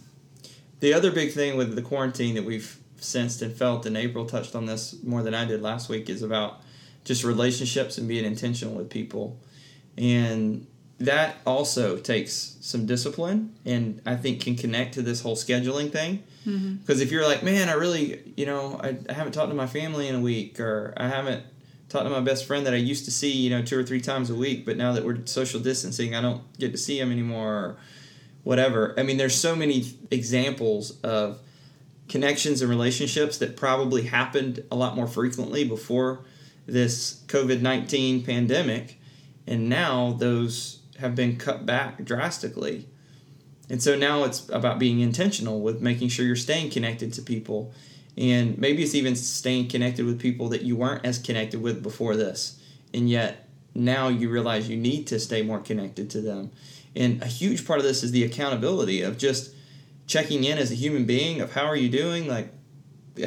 The 0.79 0.93
other 0.93 1.11
big 1.11 1.31
thing 1.31 1.57
with 1.57 1.75
the 1.75 1.81
quarantine 1.81 2.35
that 2.35 2.45
we've 2.45 2.77
sensed 2.97 3.41
and 3.41 3.53
felt, 3.53 3.85
and 3.85 3.97
April 3.97 4.25
touched 4.25 4.55
on 4.55 4.65
this 4.65 4.95
more 5.03 5.23
than 5.23 5.33
I 5.33 5.45
did 5.45 5.61
last 5.61 5.89
week, 5.89 6.09
is 6.09 6.21
about 6.21 6.61
just 7.03 7.23
relationships 7.23 7.97
and 7.97 8.07
being 8.07 8.25
intentional 8.25 8.75
with 8.75 8.89
people. 8.89 9.39
And 9.97 10.67
that 10.99 11.37
also 11.45 11.97
takes 11.97 12.57
some 12.61 12.85
discipline 12.85 13.55
and 13.65 14.01
I 14.05 14.15
think 14.15 14.41
can 14.41 14.55
connect 14.55 14.95
to 14.95 15.01
this 15.01 15.21
whole 15.21 15.35
scheduling 15.35 15.91
thing. 15.91 16.23
Mm-hmm. 16.45 16.75
Because 16.75 17.01
if 17.01 17.11
you're 17.11 17.25
like, 17.25 17.43
man, 17.43 17.69
I 17.69 17.73
really, 17.73 18.33
you 18.35 18.45
know, 18.45 18.79
I, 18.81 18.97
I 19.09 19.13
haven't 19.13 19.33
talked 19.33 19.49
to 19.49 19.55
my 19.55 19.67
family 19.67 20.07
in 20.07 20.15
a 20.15 20.19
week, 20.19 20.59
or 20.59 20.93
I 20.97 21.07
haven't 21.07 21.43
talked 21.89 22.05
to 22.05 22.09
my 22.09 22.19
best 22.19 22.45
friend 22.45 22.65
that 22.65 22.73
I 22.73 22.77
used 22.77 23.05
to 23.05 23.11
see, 23.11 23.31
you 23.31 23.49
know, 23.49 23.61
two 23.61 23.77
or 23.77 23.83
three 23.83 24.01
times 24.01 24.29
a 24.29 24.35
week, 24.35 24.65
but 24.65 24.77
now 24.77 24.93
that 24.93 25.03
we're 25.03 25.25
social 25.25 25.59
distancing, 25.59 26.15
I 26.15 26.21
don't 26.21 26.41
get 26.57 26.71
to 26.71 26.77
see 26.77 26.99
him 26.99 27.11
anymore. 27.11 27.53
Or, 27.53 27.77
whatever. 28.43 28.93
I 28.97 29.03
mean, 29.03 29.17
there's 29.17 29.35
so 29.35 29.55
many 29.55 29.93
examples 30.11 30.99
of 31.01 31.39
connections 32.07 32.61
and 32.61 32.69
relationships 32.69 33.37
that 33.39 33.57
probably 33.57 34.03
happened 34.03 34.63
a 34.71 34.75
lot 34.75 34.95
more 34.95 35.07
frequently 35.07 35.63
before 35.63 36.23
this 36.65 37.23
COVID 37.27 37.61
19 37.61 38.23
pandemic, 38.23 38.99
and 39.45 39.69
now 39.69 40.13
those 40.13 40.79
have 40.99 41.15
been 41.15 41.37
cut 41.37 41.65
back 41.65 42.03
drastically. 42.03 42.87
And 43.69 43.81
so 43.83 43.95
now 43.95 44.23
it's 44.23 44.47
about 44.49 44.79
being 44.79 44.99
intentional 44.99 45.61
with 45.61 45.81
making 45.81 46.09
sure 46.09 46.25
you're 46.25 46.35
staying 46.35 46.71
connected 46.71 47.13
to 47.13 47.21
people. 47.21 47.73
And 48.17 48.57
maybe 48.57 48.81
it's 48.81 48.95
even 48.95 49.15
staying 49.15 49.67
connected 49.67 50.05
with 50.05 50.19
people 50.19 50.49
that 50.49 50.63
you 50.63 50.75
weren't 50.75 51.05
as 51.05 51.19
connected 51.19 51.61
with 51.61 51.83
before 51.83 52.15
this. 52.15 52.61
And 52.93 53.09
yet 53.09 53.47
now 53.75 54.07
you 54.07 54.29
realize 54.29 54.69
you 54.69 54.77
need 54.77 55.05
to 55.07 55.19
stay 55.19 55.41
more 55.41 55.59
connected 55.59 56.09
to 56.11 56.21
them. 56.21 56.51
And 56.97 57.21
a 57.21 57.27
huge 57.27 57.65
part 57.65 57.79
of 57.79 57.85
this 57.85 58.03
is 58.03 58.11
the 58.11 58.23
accountability 58.23 59.03
of 59.03 59.17
just 59.17 59.53
checking 60.07 60.43
in 60.43 60.57
as 60.57 60.71
a 60.71 60.75
human 60.75 61.05
being 61.05 61.41
of 61.41 61.53
how 61.53 61.65
are 61.65 61.75
you 61.75 61.89
doing, 61.89 62.27
like 62.27 62.51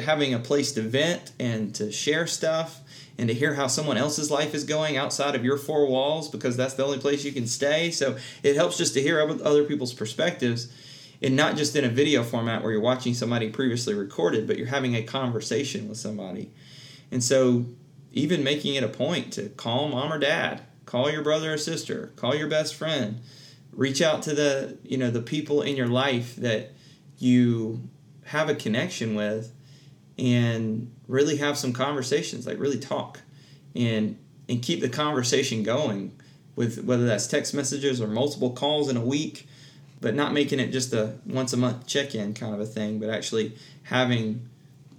having 0.03 0.33
a 0.33 0.39
place 0.39 0.73
to 0.73 0.81
vent 0.81 1.31
and 1.39 1.73
to 1.75 1.91
share 1.91 2.27
stuff 2.27 2.81
and 3.17 3.29
to 3.29 3.33
hear 3.33 3.53
how 3.53 3.67
someone 3.67 3.97
else's 3.97 4.29
life 4.29 4.53
is 4.53 4.65
going 4.65 4.97
outside 4.97 5.35
of 5.35 5.45
your 5.45 5.57
four 5.57 5.87
walls 5.87 6.29
because 6.29 6.57
that's 6.57 6.73
the 6.73 6.83
only 6.83 6.97
place 6.97 7.23
you 7.23 7.31
can 7.31 7.47
stay. 7.47 7.91
So 7.91 8.17
it 8.43 8.55
helps 8.55 8.77
just 8.77 8.93
to 8.95 9.01
hear 9.01 9.21
other 9.21 9.63
people's 9.63 9.93
perspectives 9.93 10.73
and 11.21 11.35
not 11.35 11.55
just 11.55 11.75
in 11.75 11.85
a 11.85 11.89
video 11.89 12.23
format 12.23 12.63
where 12.63 12.73
you're 12.73 12.81
watching 12.81 13.13
somebody 13.13 13.49
previously 13.49 13.93
recorded, 13.93 14.47
but 14.47 14.57
you're 14.57 14.67
having 14.67 14.95
a 14.95 15.03
conversation 15.03 15.87
with 15.87 15.97
somebody. 15.97 16.51
And 17.09 17.23
so 17.23 17.65
even 18.11 18.43
making 18.43 18.75
it 18.75 18.83
a 18.83 18.89
point 18.89 19.31
to 19.33 19.49
call 19.49 19.87
mom 19.87 20.11
or 20.11 20.19
dad, 20.19 20.61
call 20.85 21.09
your 21.09 21.21
brother 21.21 21.53
or 21.53 21.57
sister, 21.57 22.11
call 22.17 22.35
your 22.35 22.49
best 22.49 22.75
friend, 22.75 23.21
reach 23.73 24.01
out 24.01 24.23
to 24.23 24.33
the, 24.33 24.77
you 24.83 24.97
know, 24.97 25.09
the 25.09 25.21
people 25.21 25.61
in 25.61 25.75
your 25.75 25.87
life 25.87 26.35
that 26.37 26.71
you 27.17 27.89
have 28.25 28.49
a 28.49 28.55
connection 28.55 29.15
with 29.15 29.53
and 30.17 30.91
really 31.07 31.37
have 31.37 31.57
some 31.57 31.73
conversations, 31.73 32.45
like 32.45 32.59
really 32.59 32.79
talk 32.79 33.21
and 33.75 34.17
and 34.49 34.61
keep 34.61 34.81
the 34.81 34.89
conversation 34.89 35.63
going 35.63 36.11
with 36.55 36.83
whether 36.83 37.05
that's 37.05 37.27
text 37.27 37.53
messages 37.53 38.01
or 38.01 38.07
multiple 38.07 38.51
calls 38.51 38.89
in 38.89 38.97
a 38.97 39.01
week, 39.01 39.47
but 40.01 40.13
not 40.13 40.33
making 40.33 40.59
it 40.59 40.67
just 40.71 40.93
a 40.93 41.15
once 41.25 41.53
a 41.53 41.57
month 41.57 41.87
check 41.87 42.13
in 42.13 42.33
kind 42.33 42.53
of 42.53 42.59
a 42.59 42.65
thing, 42.65 42.99
but 42.99 43.09
actually 43.09 43.55
having 43.83 44.49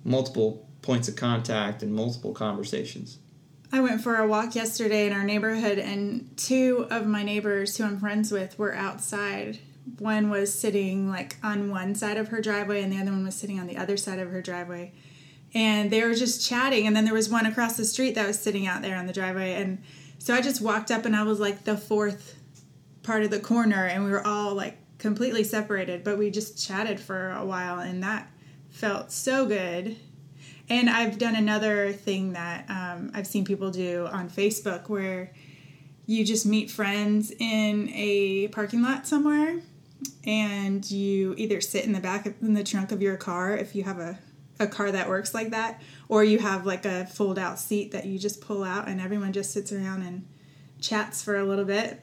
multiple 0.04 0.66
points 0.80 1.08
of 1.08 1.16
contact 1.16 1.82
and 1.82 1.94
multiple 1.94 2.32
conversations. 2.32 3.18
I 3.74 3.80
went 3.80 4.02
for 4.02 4.16
a 4.16 4.28
walk 4.28 4.54
yesterday 4.54 5.06
in 5.06 5.14
our 5.14 5.24
neighborhood, 5.24 5.78
and 5.78 6.37
two 6.37 6.87
of 6.90 7.06
my 7.06 7.22
neighbors 7.22 7.74
who 7.74 7.85
I'm 7.85 7.98
friends 7.98 8.30
with 8.30 8.58
were 8.58 8.74
outside. 8.74 9.61
One 9.98 10.28
was 10.28 10.52
sitting 10.52 11.08
like 11.08 11.37
on 11.42 11.70
one 11.70 11.94
side 11.94 12.18
of 12.18 12.28
her 12.28 12.42
driveway, 12.42 12.82
and 12.82 12.92
the 12.92 12.98
other 12.98 13.12
one 13.12 13.24
was 13.24 13.35
sitting 13.35 13.58
on 13.58 13.66
the 13.66 13.78
other 13.78 13.96
side 13.96 14.18
of 14.18 14.30
her 14.30 14.42
driveway. 14.42 14.92
And 15.54 15.90
they 15.90 16.04
were 16.04 16.14
just 16.14 16.46
chatting, 16.46 16.87
and 16.87 16.94
then 16.94 17.06
there 17.06 17.14
was 17.14 17.30
one 17.30 17.46
across 17.46 17.78
the 17.78 17.87
street 17.87 18.14
that 18.14 18.26
was 18.26 18.38
sitting 18.38 18.66
out 18.66 18.82
there 18.82 18.96
on 18.96 19.06
the 19.06 19.12
driveway. 19.12 19.54
And 19.54 19.82
so 20.18 20.35
I 20.35 20.42
just 20.42 20.61
walked 20.61 20.90
up, 20.90 21.06
and 21.06 21.16
I 21.16 21.22
was 21.22 21.40
like 21.40 21.64
the 21.64 21.78
fourth 21.78 22.37
part 23.02 23.22
of 23.22 23.30
the 23.30 23.40
corner, 23.40 23.87
and 23.87 24.04
we 24.04 24.11
were 24.11 24.26
all 24.26 24.54
like 24.54 24.76
completely 24.98 25.44
separated, 25.44 26.04
but 26.04 26.18
we 26.18 26.30
just 26.30 26.62
chatted 26.62 27.00
for 27.00 27.30
a 27.30 27.44
while, 27.44 27.78
and 27.78 28.02
that 28.02 28.30
felt 28.68 29.12
so 29.12 29.46
good 29.46 29.96
and 30.68 30.88
I've 30.88 31.18
done 31.18 31.37
another 31.37 31.92
thing 31.92 32.33
that 32.35 32.68
um, 32.70 33.11
I've 33.14 33.27
seen 33.27 33.44
people 33.44 33.70
do 33.70 34.07
on 34.11 34.29
Facebook 34.31 34.88
where 34.88 35.33
you 36.07 36.25
just 36.25 36.46
meet 36.46 36.70
friends 36.70 37.31
in 37.38 37.88
a 37.92 38.48
parking 38.48 38.83
lot 38.83 39.07
somewhere 39.07 39.61
and 40.25 40.88
you 40.90 41.35
either 41.38 41.61
sit 41.61 41.85
in 41.85 41.92
the 41.92 42.01
back 42.01 42.27
in 42.40 42.55
the 42.55 42.64
trunk 42.64 42.92
of 42.92 43.01
your 43.03 43.16
car 43.16 43.57
if 43.57 43.75
you 43.75 43.83
have 43.85 43.98
a, 43.98 44.18
a 44.59 44.66
car 44.66 44.90
that 44.90 45.09
works 45.09 45.35
like 45.35 45.51
that 45.51 45.81
or 46.09 46.25
you 46.25 46.38
have 46.38 46.66
like 46.66 46.85
a 46.85 47.07
fold 47.07 47.38
out 47.38 47.59
seat 47.59 47.92
that 47.92 48.05
you 48.07 48.18
just 48.18 48.40
pull 48.40 48.64
out 48.64 48.88
and 48.88 49.01
everyone 49.01 49.33
just 49.33 49.53
sits 49.53 49.72
around 49.72 50.03
and 50.03 50.27
chats 50.81 51.22
for 51.22 51.37
a 51.37 51.44
little 51.44 51.64
bit 51.64 52.03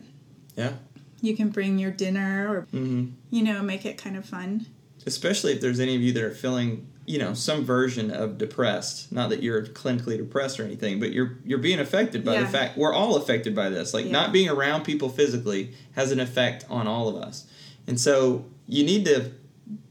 Yeah. 0.56 0.74
you 1.22 1.36
can 1.36 1.50
bring 1.50 1.78
your 1.78 1.92
dinner 1.92 2.48
or 2.54 2.62
Mm-hmm. 2.74 3.12
you 3.30 3.44
know 3.44 3.62
make 3.62 3.86
it 3.86 3.98
kind 3.98 4.16
of 4.18 4.26
fun 4.26 4.66
Especially 5.06 5.54
if 5.54 5.62
there's 5.62 5.80
any 5.80 5.96
of 5.96 6.02
you 6.02 6.12
that 6.12 6.22
are 6.24 6.32
feeling, 6.36 6.86
you 7.10 7.18
know, 7.18 7.34
some 7.34 7.66
version 7.66 8.12
of 8.12 8.38
depressed. 8.38 9.12
Not 9.12 9.32
that 9.32 9.42
you're 9.42 9.64
clinically 9.66 10.16
depressed 10.18 10.60
or 10.60 10.64
anything, 10.64 11.00
but 11.00 11.12
you're 11.12 11.40
you're 11.44 11.58
being 11.70 11.80
affected 11.80 12.24
by 12.24 12.36
Yeah. 12.36 12.42
the 12.42 12.48
fact 12.48 12.78
we're 12.78 12.94
all 12.94 13.16
affected 13.16 13.56
by 13.56 13.70
this. 13.70 13.96
Like 13.96 14.06
Yeah. 14.06 14.12
not 14.12 14.32
being 14.32 14.48
around 14.48 14.84
people 14.84 15.10
physically 15.10 15.72
has 15.94 16.12
an 16.12 16.20
effect 16.20 16.66
on 16.70 16.86
all 16.86 17.10
of 17.10 17.16
us. 17.16 17.46
And 17.88 18.00
so 18.00 18.46
you 18.68 18.84
need 18.84 19.06
to 19.06 19.32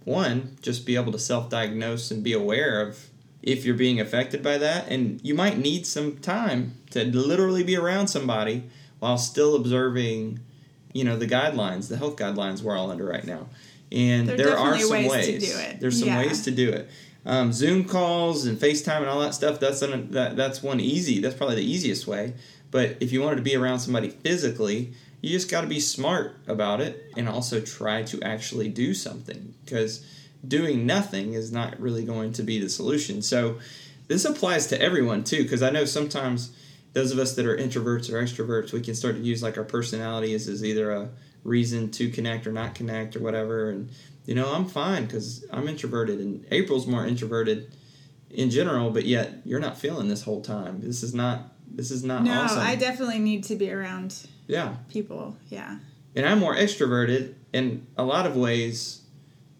one 0.05 0.57
just 0.63 0.87
be 0.87 0.95
able 0.95 1.11
to 1.13 1.19
self-diagnose 1.19 2.11
and 2.13 2.23
be 2.23 2.33
aware 2.33 2.81
of 2.87 3.09
if 3.43 3.65
you're 3.65 3.75
being 3.75 4.01
affected 4.01 4.41
by 4.43 4.57
that 4.59 4.87
and 4.89 5.21
you 5.25 5.35
might 5.35 5.59
need 5.59 5.87
some 5.87 6.17
time 6.19 6.75
to 6.91 7.05
literally 7.05 7.63
be 7.65 7.77
around 7.77 8.07
somebody 8.09 8.63
while 9.01 9.19
still 9.19 9.55
observing 9.57 10.39
you 10.93 11.05
know 11.05 11.17
the 11.17 11.27
guidelines 11.27 11.89
the 11.89 11.97
health 11.97 12.17
guidelines 12.17 12.63
we're 12.63 12.77
all 12.77 12.91
under 12.91 13.05
right 13.05 13.27
now 13.27 13.47
and 13.93 14.29
There 14.29 14.35
are 14.35 14.37
there 14.39 14.57
are 14.59 14.79
some 14.79 14.91
ways 14.91 15.11
ways, 15.11 15.27
to 15.27 15.39
do 15.53 15.59
it. 15.59 15.81
there's 15.81 15.99
some 15.99 16.09
Yeah. 16.09 16.19
ways 16.19 16.43
to 16.45 16.51
do 16.51 16.71
it 16.71 16.89
um, 17.27 17.53
zoom 17.53 17.85
calls 17.85 18.47
and 18.47 18.59
facetime 18.59 18.99
and 18.99 19.07
all 19.07 19.21
that 19.21 19.35
stuff 19.35 19.61
that's 19.61 19.83
an, 19.83 20.11
that, 20.13 20.37
that's 20.37 20.63
one 20.63 20.81
easy 20.81 21.21
that's 21.21 21.35
probably 21.35 21.57
the 21.57 21.71
easiest 21.71 22.07
way. 22.07 22.35
But 22.71 22.99
if 23.01 23.13
you 23.13 23.23
wanted 23.23 23.37
to 23.37 23.43
be 23.43 23.57
around 23.57 23.81
somebody 23.81 24.11
physically 24.11 24.93
you 25.21 25.31
just 25.31 25.51
got 25.51 25.63
to 25.63 25.67
be 25.67 25.81
smart 25.81 26.37
about 26.47 26.81
it 26.81 27.11
and 27.17 27.29
also 27.29 27.61
try 27.61 28.03
to 28.05 28.23
actually 28.23 28.69
do 28.69 28.95
something 28.95 29.53
because 29.65 30.05
doing 30.47 30.87
nothing 30.87 31.35
is 31.35 31.51
not 31.51 31.79
really 31.81 32.05
going 32.05 32.33
to 32.33 32.45
be 32.45 32.61
the 32.61 32.69
solution. 32.69 33.21
So 33.21 33.59
this 34.09 34.25
applies 34.25 34.67
to 34.67 34.83
everyone 34.83 35.23
too 35.23 35.43
because 35.43 35.63
i 35.63 35.71
know 35.71 35.85
sometimes 35.85 36.51
those 36.95 37.13
of 37.13 37.19
us 37.19 37.37
that 37.37 37.47
are 37.47 37.57
introverts 37.57 38.11
or 38.11 38.21
extroverts 38.21 38.73
we 38.73 38.81
can 38.81 38.95
start 38.95 39.15
to 39.15 39.21
use 39.21 39.43
like 39.43 39.57
our 39.57 39.65
personality 39.65 40.35
as, 40.35 40.49
as 40.49 40.65
either 40.65 40.91
a 40.91 41.09
reason 41.45 41.91
to 41.91 42.11
connect 42.11 42.47
or 42.47 42.53
not 42.53 42.75
connect 42.75 43.15
or 43.15 43.21
whatever 43.21 43.71
and 43.71 43.89
you 44.29 44.35
know 44.35 44.53
i'm 44.53 44.67
fine 44.67 45.05
because 45.05 45.45
i'm 45.51 45.67
introverted 45.67 46.21
and 46.21 46.47
april's 46.51 46.87
more 46.87 47.07
introverted 47.07 47.75
in 48.31 48.51
general 48.51 48.91
but 48.91 49.05
yet 49.05 49.41
you're 49.45 49.61
not 49.61 49.77
feeling 49.77 50.09
this 50.09 50.23
whole 50.23 50.41
time 50.41 50.81
this 50.81 51.03
is 51.03 51.15
not 51.15 51.53
this 51.71 51.91
is 51.91 52.05
not 52.05 52.23
no 52.23 52.33
awesome 52.43 52.61
i 52.61 52.77
definitely 52.77 53.19
need 53.19 53.43
to 53.43 53.57
be 53.57 53.71
around 53.73 54.27
yeah 54.47 54.77
people 54.89 55.37
yeah 55.49 55.79
and 56.19 56.27
I'm 56.27 56.41
more 56.41 56.55
extroverted 56.55 57.35
in 57.53 57.87
a 57.97 58.03
lot 58.03 58.27
of 58.27 58.37
ways. 58.37 59.03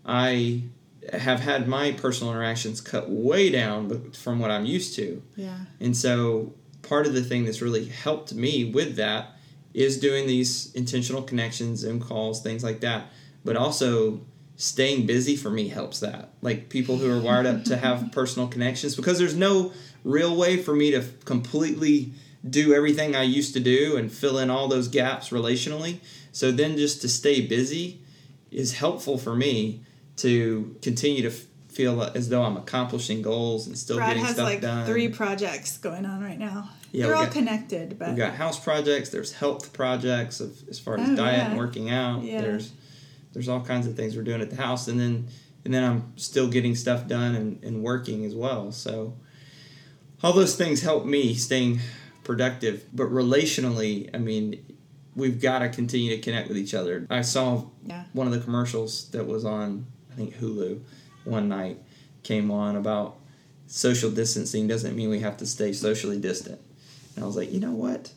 I 0.05 0.65
have 1.13 1.39
had 1.41 1.69
my 1.69 1.93
personal 1.93 2.33
interactions 2.33 2.81
cut 2.81 3.09
way 3.09 3.51
down 3.51 4.11
from 4.13 4.41
what 4.41 4.51
I'm 4.51 4.67
used 4.67 4.97
to. 4.97 5.23
yeah 5.37 5.59
And 5.81 5.97
so 5.97 6.53
part 6.83 7.07
of 7.07 7.15
the 7.15 7.23
thing 7.23 7.45
that's 7.45 7.63
really 7.63 7.87
helped 7.87 8.35
me 8.35 8.71
with 8.73 8.97
that 8.97 9.37
is 9.73 10.01
doing 10.01 10.27
these 10.27 10.73
intentional 10.75 11.23
connections, 11.23 11.81
Zoom 11.81 12.01
calls, 12.01 12.43
things 12.43 12.65
like 12.65 12.81
that. 12.81 13.07
But 13.45 13.57
also 13.57 14.21
staying 14.59 15.07
busy 15.07 15.37
for 15.37 15.49
me 15.51 15.69
helps 15.69 16.01
that. 16.01 16.29
Like 16.43 16.69
people 16.69 16.97
who 16.99 17.11
are 17.11 17.21
wired 17.21 17.47
up 17.47 17.65
to 17.65 17.77
have 17.79 18.11
personal 18.13 18.49
connections 18.49 18.95
because 18.97 19.19
there's 19.19 19.37
no 19.37 19.73
real 20.05 20.37
way 20.37 20.57
for 20.59 20.75
me 20.75 20.91
to 20.91 21.03
completely 21.25 22.13
do 22.49 22.75
everything 22.75 23.17
I 23.17 23.23
used 23.23 23.55
to 23.55 23.61
do 23.61 23.97
and 23.97 24.13
fill 24.13 24.39
in 24.39 24.51
all 24.51 24.69
those 24.69 24.89
gaps 24.89 25.31
relationally. 25.31 25.99
So 26.33 26.51
then 26.53 26.77
just 26.77 27.01
to 27.03 27.09
stay 27.09 27.41
busy 27.41 28.01
is 28.51 28.75
helpful 28.75 29.17
for 29.19 29.35
me 29.35 29.81
to 30.17 30.77
continue 30.83 31.23
to 31.23 31.29
f- 31.29 31.45
feel 31.69 32.03
as 32.03 32.29
though 32.29 32.43
I'm 32.43 32.57
accomplishing 32.57 33.23
goals 33.23 33.67
and 33.69 33.77
still 33.79 33.97
brad 33.99 34.11
getting 34.11 34.25
has 34.25 34.35
stuff 34.35 34.47
like 34.47 34.61
done. 34.61 34.87
three 34.87 35.09
projects 35.09 35.79
going 35.79 36.05
on 36.07 36.21
right 36.23 36.39
now 36.39 36.71
Yeah, 36.91 37.07
they're 37.07 37.17
all 37.17 37.25
got- 37.25 37.33
connected 37.33 37.99
but 37.99 38.09
We've 38.09 38.17
got 38.19 38.35
house 38.35 38.59
projects. 38.59 39.11
There's 39.11 39.33
health 39.33 39.73
projects 39.73 40.41
of 40.41 40.69
as 40.69 40.79
far 40.81 40.99
as 40.99 41.09
Oh, 41.11 41.17
diet 41.17 41.37
yeah. 41.39 41.49
and 41.51 41.59
working 41.59 41.91
out. 41.91 42.23
Yeah. 42.25 42.41
There's 42.41 42.73
there's 43.33 43.49
all 43.49 43.61
kinds 43.61 43.87
of 43.87 43.95
things 43.97 44.17
we're 44.17 44.23
doing 44.23 44.41
at 44.41 44.51
the 44.51 44.57
house, 44.57 44.89
and 44.89 44.99
then 44.99 45.29
and 45.65 45.75
then 45.75 45.85
I'm 45.85 46.13
still 46.17 46.49
getting 46.49 46.75
stuff 46.75 47.07
done 47.07 47.35
and, 47.35 47.63
and 47.63 47.83
working 47.83 48.25
as 48.25 48.35
well. 48.35 48.73
So 48.73 49.15
all 50.23 50.33
those 50.33 50.57
things 50.57 50.83
help 50.83 51.05
me 51.05 51.35
staying 51.35 51.81
productive. 52.25 52.85
But 52.93 53.09
relationally, 53.11 54.09
I 54.15 54.19
mean, 54.19 54.65
we've 55.15 55.41
got 55.41 55.59
to 55.61 55.69
continue 55.69 56.15
to 56.17 56.23
connect 56.23 56.49
with 56.49 56.57
each 56.57 56.75
other. 56.75 57.07
I 57.11 57.23
saw 57.23 57.65
Yeah. 57.87 58.05
one 58.13 58.27
of 58.27 58.33
the 58.33 58.41
commercials 58.41 59.11
that 59.11 59.27
was 59.27 59.45
on 59.45 59.87
I 60.13 60.15
think 60.15 60.37
Hulu 60.37 60.81
one 61.25 61.49
night 61.49 61.79
came 62.23 62.51
on 62.51 62.77
about 62.77 63.17
social 63.67 64.11
distancing 64.11 64.67
doesn't 64.67 64.97
mean 64.97 65.11
we 65.11 65.21
have 65.21 65.37
to 65.39 65.47
stay 65.47 65.73
socially 65.73 66.19
distant. 66.19 66.61
And 67.15 67.25
I 67.25 67.27
was 67.27 67.37
like, 67.37 67.53
you 67.53 67.61
know 67.61 67.73
what? 67.73 68.13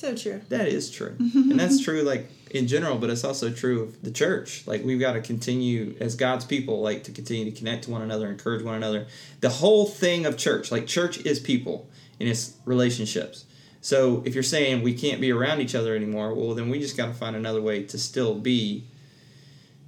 So 0.00 0.14
true 0.14 0.40
That 0.50 0.68
is 0.68 0.90
true. 0.90 1.14
and 1.18 1.58
that's 1.58 1.82
true 1.82 2.02
like 2.02 2.28
in 2.50 2.66
general, 2.68 2.96
but 2.98 3.10
it's 3.10 3.24
also 3.24 3.50
true 3.50 3.82
of 3.82 4.02
the 4.02 4.10
church. 4.10 4.66
Like 4.66 4.84
we've 4.84 5.00
got 5.00 5.14
to 5.14 5.20
continue 5.20 5.96
as 6.00 6.14
God's 6.14 6.44
people 6.44 6.80
like 6.80 7.04
to 7.04 7.12
continue 7.12 7.44
to 7.50 7.50
connect 7.50 7.84
to 7.84 7.90
one 7.90 8.02
another, 8.02 8.28
encourage 8.28 8.62
one 8.62 8.76
another. 8.76 9.06
The 9.40 9.48
whole 9.48 9.86
thing 9.86 10.26
of 10.26 10.36
church, 10.36 10.70
like 10.70 10.86
church 10.86 11.18
is 11.24 11.40
people 11.40 11.90
and 12.20 12.28
it's 12.28 12.54
relationships. 12.64 13.44
So 13.80 14.22
if 14.24 14.34
you're 14.34 14.42
saying 14.42 14.82
we 14.82 14.94
can't 14.94 15.20
be 15.20 15.32
around 15.32 15.60
each 15.60 15.74
other 15.74 15.94
anymore, 15.96 16.34
well 16.34 16.54
then 16.54 16.70
we 16.70 16.78
just 16.78 16.96
got 16.96 17.06
to 17.06 17.14
find 17.14 17.34
another 17.36 17.60
way 17.62 17.82
to 17.84 17.98
still 17.98 18.34
be 18.34 18.84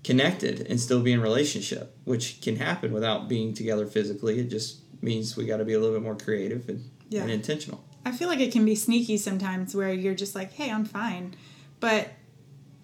connected 0.05 0.67
and 0.69 0.81
still 0.81 1.01
be 1.01 1.13
in 1.13 1.21
relationship, 1.21 1.97
which 2.05 2.41
can 2.41 2.57
happen 2.57 2.93
without 2.93 3.29
being 3.29 3.55
together 3.55 3.87
physically. 3.87 4.39
It 4.41 4.49
just 4.49 4.79
means 5.03 5.37
we 5.37 5.47
got 5.47 5.59
to 5.59 5.65
be 5.65 5.75
a 5.75 5.79
little 5.79 5.95
bit 5.95 6.03
more 6.03 6.17
creative 6.17 6.69
and, 6.69 6.89
Yeah. 7.09 7.23
and 7.23 7.31
intentional. 7.31 7.85
I 8.05 8.13
feel 8.13 8.29
like 8.29 8.41
it 8.41 8.53
can 8.53 8.65
be 8.65 8.75
sneaky 8.75 9.17
sometimes 9.17 9.75
where 9.75 9.93
you're 9.93 10.15
just 10.15 10.35
like, 10.35 10.53
hey, 10.53 10.71
I'm 10.71 10.85
fine. 10.85 11.35
But 11.81 12.11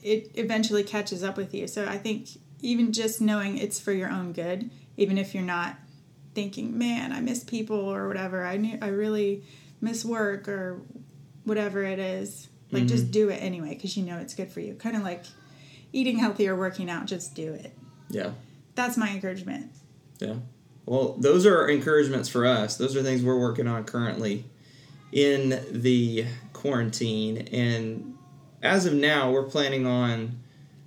it 0.03 0.31
eventually 0.35 0.85
catches 0.85 1.24
up 1.24 1.37
with 1.37 1.55
you. 1.55 1.66
So 1.66 1.87
I 1.87 1.98
think 1.98 2.29
even 2.61 2.92
just 2.92 3.20
knowing 3.20 3.59
it's 3.59 3.81
for 3.81 3.92
your 3.92 4.11
own 4.11 4.33
good, 4.33 4.70
even 4.96 5.18
if 5.18 5.35
you're 5.35 5.42
not 5.42 5.77
thinking, 6.35 6.77
man, 6.77 7.12
I 7.12 7.20
miss 7.20 7.42
people 7.42 7.77
or 7.77 8.07
whatever, 8.07 8.44
I, 8.44 8.57
knew, 8.57 8.79
I 8.83 8.88
really 8.88 9.44
miss 9.81 10.05
work 10.05 10.48
or 10.48 10.83
whatever 11.44 11.83
it 11.83 11.98
is, 11.98 12.48
like 12.70 12.87
just 12.87 13.05
mm-hmm. 13.05 13.12
do 13.12 13.29
it 13.29 13.37
anyway 13.37 13.74
because 13.74 13.96
you 13.96 14.05
know 14.05 14.18
it's 14.18 14.35
good 14.35 14.50
for 14.50 14.61
you. 14.61 14.74
Kind 14.74 14.96
of 14.96 15.03
like 15.03 15.24
eating 15.92 16.18
healthy 16.18 16.48
or 16.48 16.57
working 16.57 16.90
out, 16.90 17.07
just 17.07 17.35
do 17.35 17.55
it. 17.55 17.72
Yeah. 18.09 18.33
That's 18.74 18.96
my 18.96 19.11
encouragement. 19.11 19.70
Yeah. 20.18 20.35
Well, 20.87 21.16
those 21.18 21.46
are 21.46 21.68
encouragements 21.68 22.29
for 22.29 22.44
us. 22.44 22.77
Those 22.77 22.96
are 22.96 23.03
things 23.03 23.22
we're 23.22 23.38
working 23.38 23.68
on 23.68 23.85
currently 23.85 24.44
in 25.14 25.64
the 25.70 26.27
quarantine. 26.53 27.48
And 27.53 28.18
as 28.61 28.85
of 28.85 28.92
now, 28.92 29.31
we're 29.31 29.44
planning 29.44 29.87
on 29.87 30.40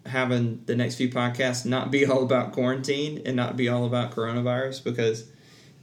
having 0.06 0.62
the 0.66 0.76
next 0.76 0.96
few 0.96 1.10
podcasts 1.10 1.66
not 1.66 1.92
be 1.92 2.06
all 2.06 2.24
about 2.24 2.52
quarantine 2.52 3.22
and 3.26 3.36
not 3.36 3.56
be 3.58 3.70
all 3.70 3.86
about 3.86 4.12
coronavirus 4.12 4.84
because 4.84 5.30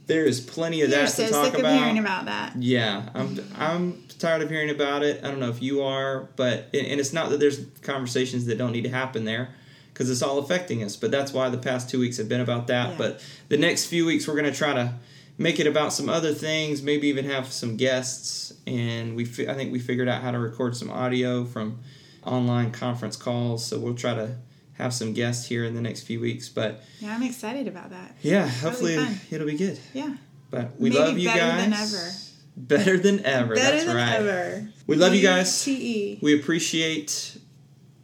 there 0.05 0.25
is 0.25 0.39
plenty 0.39 0.81
of 0.81 0.91
You're 0.91 0.99
that 0.99 1.09
so 1.09 1.25
to 1.25 1.31
talk 1.31 1.45
sick 1.45 1.59
about. 1.59 1.73
of 1.73 1.79
hearing 1.79 1.97
about 1.97 2.25
that. 2.25 2.55
Yeah, 2.57 3.09
I'm 3.15 3.39
I'm 3.55 4.03
tired 4.19 4.43
of 4.43 4.51
hearing 4.51 4.69
about 4.69 5.01
it. 5.01 5.23
I 5.23 5.27
don't 5.29 5.39
know 5.39 5.49
if 5.49 5.63
you 5.63 5.81
are, 5.81 6.29
but 6.35 6.69
and 6.73 6.99
it's 6.99 7.13
not 7.13 7.31
that 7.31 7.39
there's 7.39 7.65
conversations 7.81 8.45
that 8.45 8.59
don't 8.59 8.71
need 8.71 8.83
to 8.83 8.89
happen 8.89 9.25
there 9.25 9.49
because 9.91 10.11
it's 10.11 10.21
all 10.21 10.37
affecting 10.37 10.83
us. 10.83 10.95
But 10.95 11.09
that's 11.09 11.33
why 11.33 11.49
the 11.49 11.57
past 11.57 11.89
two 11.89 11.99
weeks 11.99 12.17
have 12.17 12.29
been 12.29 12.41
about 12.41 12.67
that. 12.67 12.91
Yeah. 12.91 12.95
But 12.97 13.23
the 13.49 13.57
next 13.57 13.85
few 13.85 14.05
weeks 14.05 14.27
we're 14.27 14.35
gonna 14.35 14.53
try 14.53 14.73
to 14.73 14.93
make 15.37 15.59
it 15.59 15.67
about 15.67 15.93
some 15.93 16.09
other 16.09 16.33
things. 16.33 16.81
Maybe 16.81 17.07
even 17.07 17.25
have 17.25 17.51
some 17.51 17.75
guests. 17.77 18.53
And 18.67 19.15
we 19.15 19.25
fi- 19.25 19.47
I 19.47 19.53
think 19.53 19.71
we 19.71 19.79
figured 19.79 20.07
out 20.07 20.21
how 20.21 20.31
to 20.31 20.39
record 20.39 20.75
some 20.75 20.89
audio 20.89 21.45
from 21.45 21.79
online 22.23 22.71
conference 22.71 23.15
calls. 23.15 23.65
So 23.65 23.77
we'll 23.79 23.95
try 23.95 24.13
to 24.15 24.35
have 24.73 24.93
some 24.93 25.13
guests 25.13 25.47
here 25.47 25.63
in 25.65 25.73
the 25.73 25.81
next 25.81 26.01
few 26.03 26.19
weeks. 26.19 26.49
But 26.49 26.83
Yeah, 26.99 27.13
I'm 27.15 27.23
excited 27.23 27.67
about 27.67 27.91
that. 27.91 28.15
yeah, 28.21 28.47
hopefully 28.47 28.95
it'll 29.31 29.47
be 29.47 29.57
good. 29.57 29.79
Yeah. 29.93 30.15
But 30.51 30.79
we 30.79 30.89
Maybe 30.89 31.01
love 31.01 31.17
you 31.17 31.27
better 31.29 31.39
guys. 31.39 31.63
than 31.63 31.73
ever. 31.73 32.11
Better 32.57 32.97
than 32.97 33.25
ever. 33.25 33.55
Better 33.55 33.71
That's 33.71 33.85
than 33.85 33.95
right. 33.95 34.13
ever. 34.15 34.69
We 34.87 34.95
love 34.95 35.13
you 35.13 35.21
guys. 35.21 35.63
TE. 35.63 36.19
We 36.21 36.39
appreciate 36.39 37.37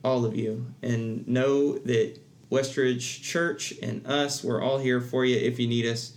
all 0.04 0.26
of 0.26 0.36
you 0.36 0.66
and 0.82 1.26
know 1.28 1.78
that 1.80 2.18
Westridge 2.52 3.22
Church 3.22 3.74
and 3.82 4.06
us, 4.06 4.44
we're 4.44 4.62
all 4.62 4.78
here 4.80 5.00
for 5.00 5.24
you 5.24 5.38
if 5.38 5.60
you 5.60 5.68
need 5.68 5.86
us. 5.86 6.14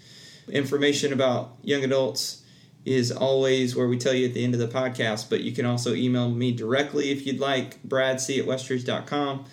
Information 0.48 1.12
about 1.12 1.56
young 1.62 1.82
adults 1.84 2.42
is 2.84 3.10
always 3.10 3.74
where 3.74 3.88
we 3.88 3.96
tell 3.98 4.12
you 4.12 4.26
at 4.28 4.34
the 4.34 4.44
end 4.44 4.52
of 4.54 4.60
the 4.60 4.68
podcast, 4.68 5.30
but 5.30 5.40
you 5.40 5.52
can 5.52 5.64
also 5.64 5.94
email 5.94 6.28
me 6.30 6.52
directly 6.52 7.10
if 7.10 7.26
you'd 7.26 7.40
like, 7.40 7.82
bradc 7.82 8.38
at 8.38 8.44
westridge.com. 8.46 9.44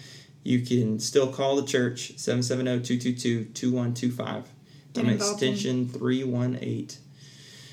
You 0.44 0.60
can 0.62 1.00
still 1.00 1.32
call 1.32 1.56
the 1.56 1.66
church, 1.66 2.14
770-222-2125. 2.18 4.44
Get 4.94 5.04
I'm 5.06 5.10
involved 5.12 5.42
in- 5.44 5.54
extension 5.54 5.88
318. 5.88 6.90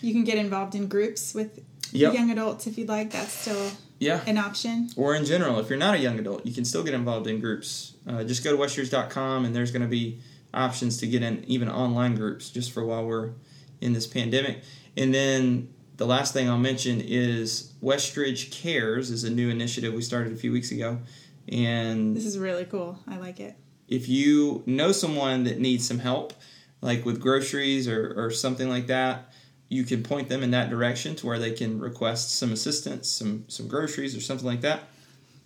You 0.01 0.13
can 0.13 0.25
get 0.25 0.39
involved 0.39 0.75
in 0.75 0.87
groups 0.87 1.35
with 1.35 1.61
Yep. 1.93 2.15
young 2.15 2.31
adults 2.31 2.67
if 2.67 2.79
you'd 2.79 2.89
like. 2.89 3.11
That's 3.13 3.33
still 3.33 3.71
Yeah. 3.99 4.21
an 4.27 4.39
option. 4.39 4.91
or 4.97 5.15
in 5.17 5.25
general, 5.25 5.59
if 5.59 5.69
you're 5.69 5.79
not 5.79 5.95
a 5.95 5.99
young 5.99 6.19
adult, 6.21 6.47
you 6.47 6.53
can 6.53 6.65
still 6.65 6.85
get 6.85 6.95
involved 6.95 7.27
in 7.27 7.41
groups. 7.41 7.95
Uh, 8.07 8.23
just 8.23 8.45
go 8.45 8.53
to 8.53 8.59
westridge.com 8.63 9.45
and 9.45 9.57
there's 9.57 9.73
going 9.73 9.83
to 9.83 9.89
be 9.89 10.19
options 10.59 10.97
to 10.99 11.07
get 11.07 11.23
in 11.23 11.45
even 11.47 11.69
online 11.71 12.15
groups 12.15 12.51
just 12.51 12.73
for 12.73 12.85
while 12.85 13.07
we're 13.07 13.31
in 13.81 13.93
this 13.93 14.07
pandemic. 14.07 14.63
And 14.97 15.15
then 15.15 15.69
the 15.97 16.07
last 16.07 16.33
thing 16.33 16.49
I'll 16.49 16.59
mention 16.59 17.01
is 17.01 17.73
Westridge 17.83 18.51
Cares 18.51 19.11
is 19.11 19.25
a 19.25 19.31
new 19.31 19.49
initiative 19.49 19.95
we 19.95 20.03
started 20.03 20.33
a 20.33 20.37
few 20.37 20.53
weeks 20.53 20.71
ago. 20.73 20.99
And 21.51 22.17
This 22.17 22.27
is 22.27 22.39
really 22.39 22.65
cool. 22.65 22.99
I 23.09 23.17
like 23.19 23.41
it. 23.41 23.57
if 23.89 24.09
you 24.09 24.63
know 24.67 24.93
someone 24.93 25.45
that 25.45 25.59
needs 25.59 25.87
some 25.87 25.99
help, 25.99 26.35
like 26.83 27.05
with 27.05 27.21
groceries 27.21 27.89
or, 27.89 28.13
or 28.17 28.31
something 28.31 28.69
like 28.69 28.87
that, 28.89 29.33
you 29.71 29.85
can 29.85 30.03
point 30.03 30.29
them 30.29 30.43
in 30.43 30.51
that 30.53 30.71
direction 30.71 31.15
to 31.17 31.27
where 31.27 31.39
they 31.39 31.53
can 31.53 31.79
request 31.81 32.35
some 32.39 32.53
assistance, 32.53 33.09
some 33.09 33.45
some 33.49 33.67
groceries 33.69 34.17
or 34.17 34.21
something 34.21 34.47
like 34.47 34.61
that. 34.63 34.81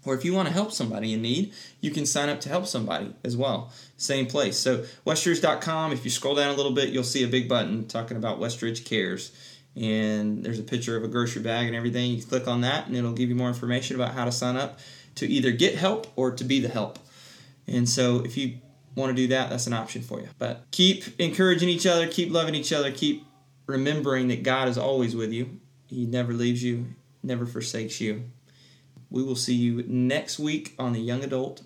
Or 0.05 0.15
if 0.15 0.25
you 0.25 0.35
want 0.35 0.49
to 0.49 0.55
help 0.55 0.73
somebody 0.73 1.13
in 1.13 1.23
need, 1.23 1.53
you 1.81 1.91
can 1.91 2.07
sign 2.07 2.29
up 2.29 2.41
to 2.41 2.49
help 2.49 2.67
somebody 2.67 3.15
as 3.25 3.37
well. 3.37 3.73
Same 3.97 4.27
place. 4.27 4.59
So 4.59 4.85
westridge.com, 5.07 5.93
if 5.93 6.05
you 6.05 6.11
scroll 6.11 6.35
down 6.35 6.53
a 6.53 6.57
little 6.57 6.73
bit, 6.73 6.89
you'll 6.89 7.05
see 7.05 7.23
a 7.23 7.29
big 7.29 7.49
button 7.49 7.87
talking 7.87 8.17
about 8.17 8.41
Westridge 8.41 8.85
Cares. 8.85 9.33
And 9.77 10.45
there's 10.45 10.59
a 10.59 10.65
picture 10.65 10.97
of 10.97 11.05
a 11.05 11.09
grocery 11.09 11.43
bag 11.43 11.67
and 11.67 11.77
everything. 11.77 12.11
You 12.11 12.23
click 12.23 12.49
on 12.49 12.63
that 12.63 12.89
and 12.89 12.97
it'll 12.97 13.13
give 13.13 13.29
you 13.29 13.35
more 13.35 13.49
information 13.49 13.97
about 13.97 14.13
how 14.13 14.25
to 14.25 14.33
sign 14.33 14.57
up 14.57 14.81
to 15.15 15.27
either 15.27 15.53
get 15.53 15.77
help 15.77 16.13
or 16.17 16.33
to 16.33 16.45
be 16.45 16.61
the 16.61 16.69
help. 16.69 16.99
And 17.67 17.89
so 17.89 18.25
if 18.25 18.37
you 18.37 18.59
want 18.97 19.11
to 19.11 19.15
do 19.15 19.29
that, 19.29 19.51
that's 19.51 19.67
an 19.67 19.73
option 19.73 20.03
for 20.03 20.21
you. 20.21 20.29
But 20.39 20.65
keep 20.73 21.05
encouraging 21.21 21.69
each 21.69 21.87
other, 21.87 22.07
keep 22.07 22.33
loving 22.33 22.55
each 22.55 22.73
other, 22.73 22.91
keep 22.91 23.25
remembering 23.67 24.29
that 24.29 24.43
God 24.43 24.69
is 24.69 24.77
always 24.77 25.15
with 25.15 25.33
you. 25.33 25.61
He 25.87 26.07
never 26.07 26.33
leaves 26.33 26.63
you, 26.63 26.87
never 27.23 27.47
forsakes 27.47 28.01
you. 28.01 28.25
We 29.13 29.23
will 29.23 29.37
see 29.37 29.55
you 29.55 29.85
next 29.87 30.39
week 30.39 30.75
on 30.79 30.95
the 30.95 31.01
Young 31.01 31.23
Adult. 31.23 31.63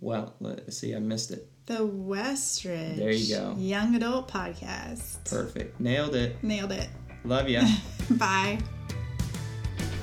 Well, 0.00 0.34
let's 0.40 0.78
see, 0.78 0.96
I 0.96 0.98
missed 0.98 1.30
it. 1.30 1.46
The 1.66 1.86
Westridge. 1.86 2.96
There 2.96 3.10
you 3.10 3.34
go. 3.34 3.54
Young 3.58 3.94
Adult 3.94 4.30
Podcast. 4.30 5.28
Perfect. 5.28 5.78
Nailed 5.78 6.14
it. 6.14 6.42
Nailed 6.42 6.72
it. 6.72 6.88
Love 7.24 7.50
ya. 7.50 7.66
Bye. 8.12 8.58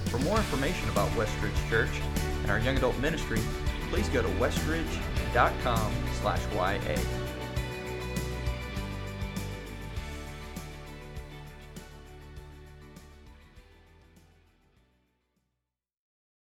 For 0.05 0.19
more 0.19 0.37
information 0.37 0.87
about 0.89 1.09
Westridge 1.11 1.69
Church 1.69 1.89
and 2.43 2.51
our 2.51 2.59
young 2.59 2.77
adult 2.77 2.97
ministry, 2.99 3.39
please 3.89 4.07
go 4.09 4.21
to 4.21 4.27
westridge.com 4.27 5.93
slash 6.21 6.41
YA. 6.53 7.01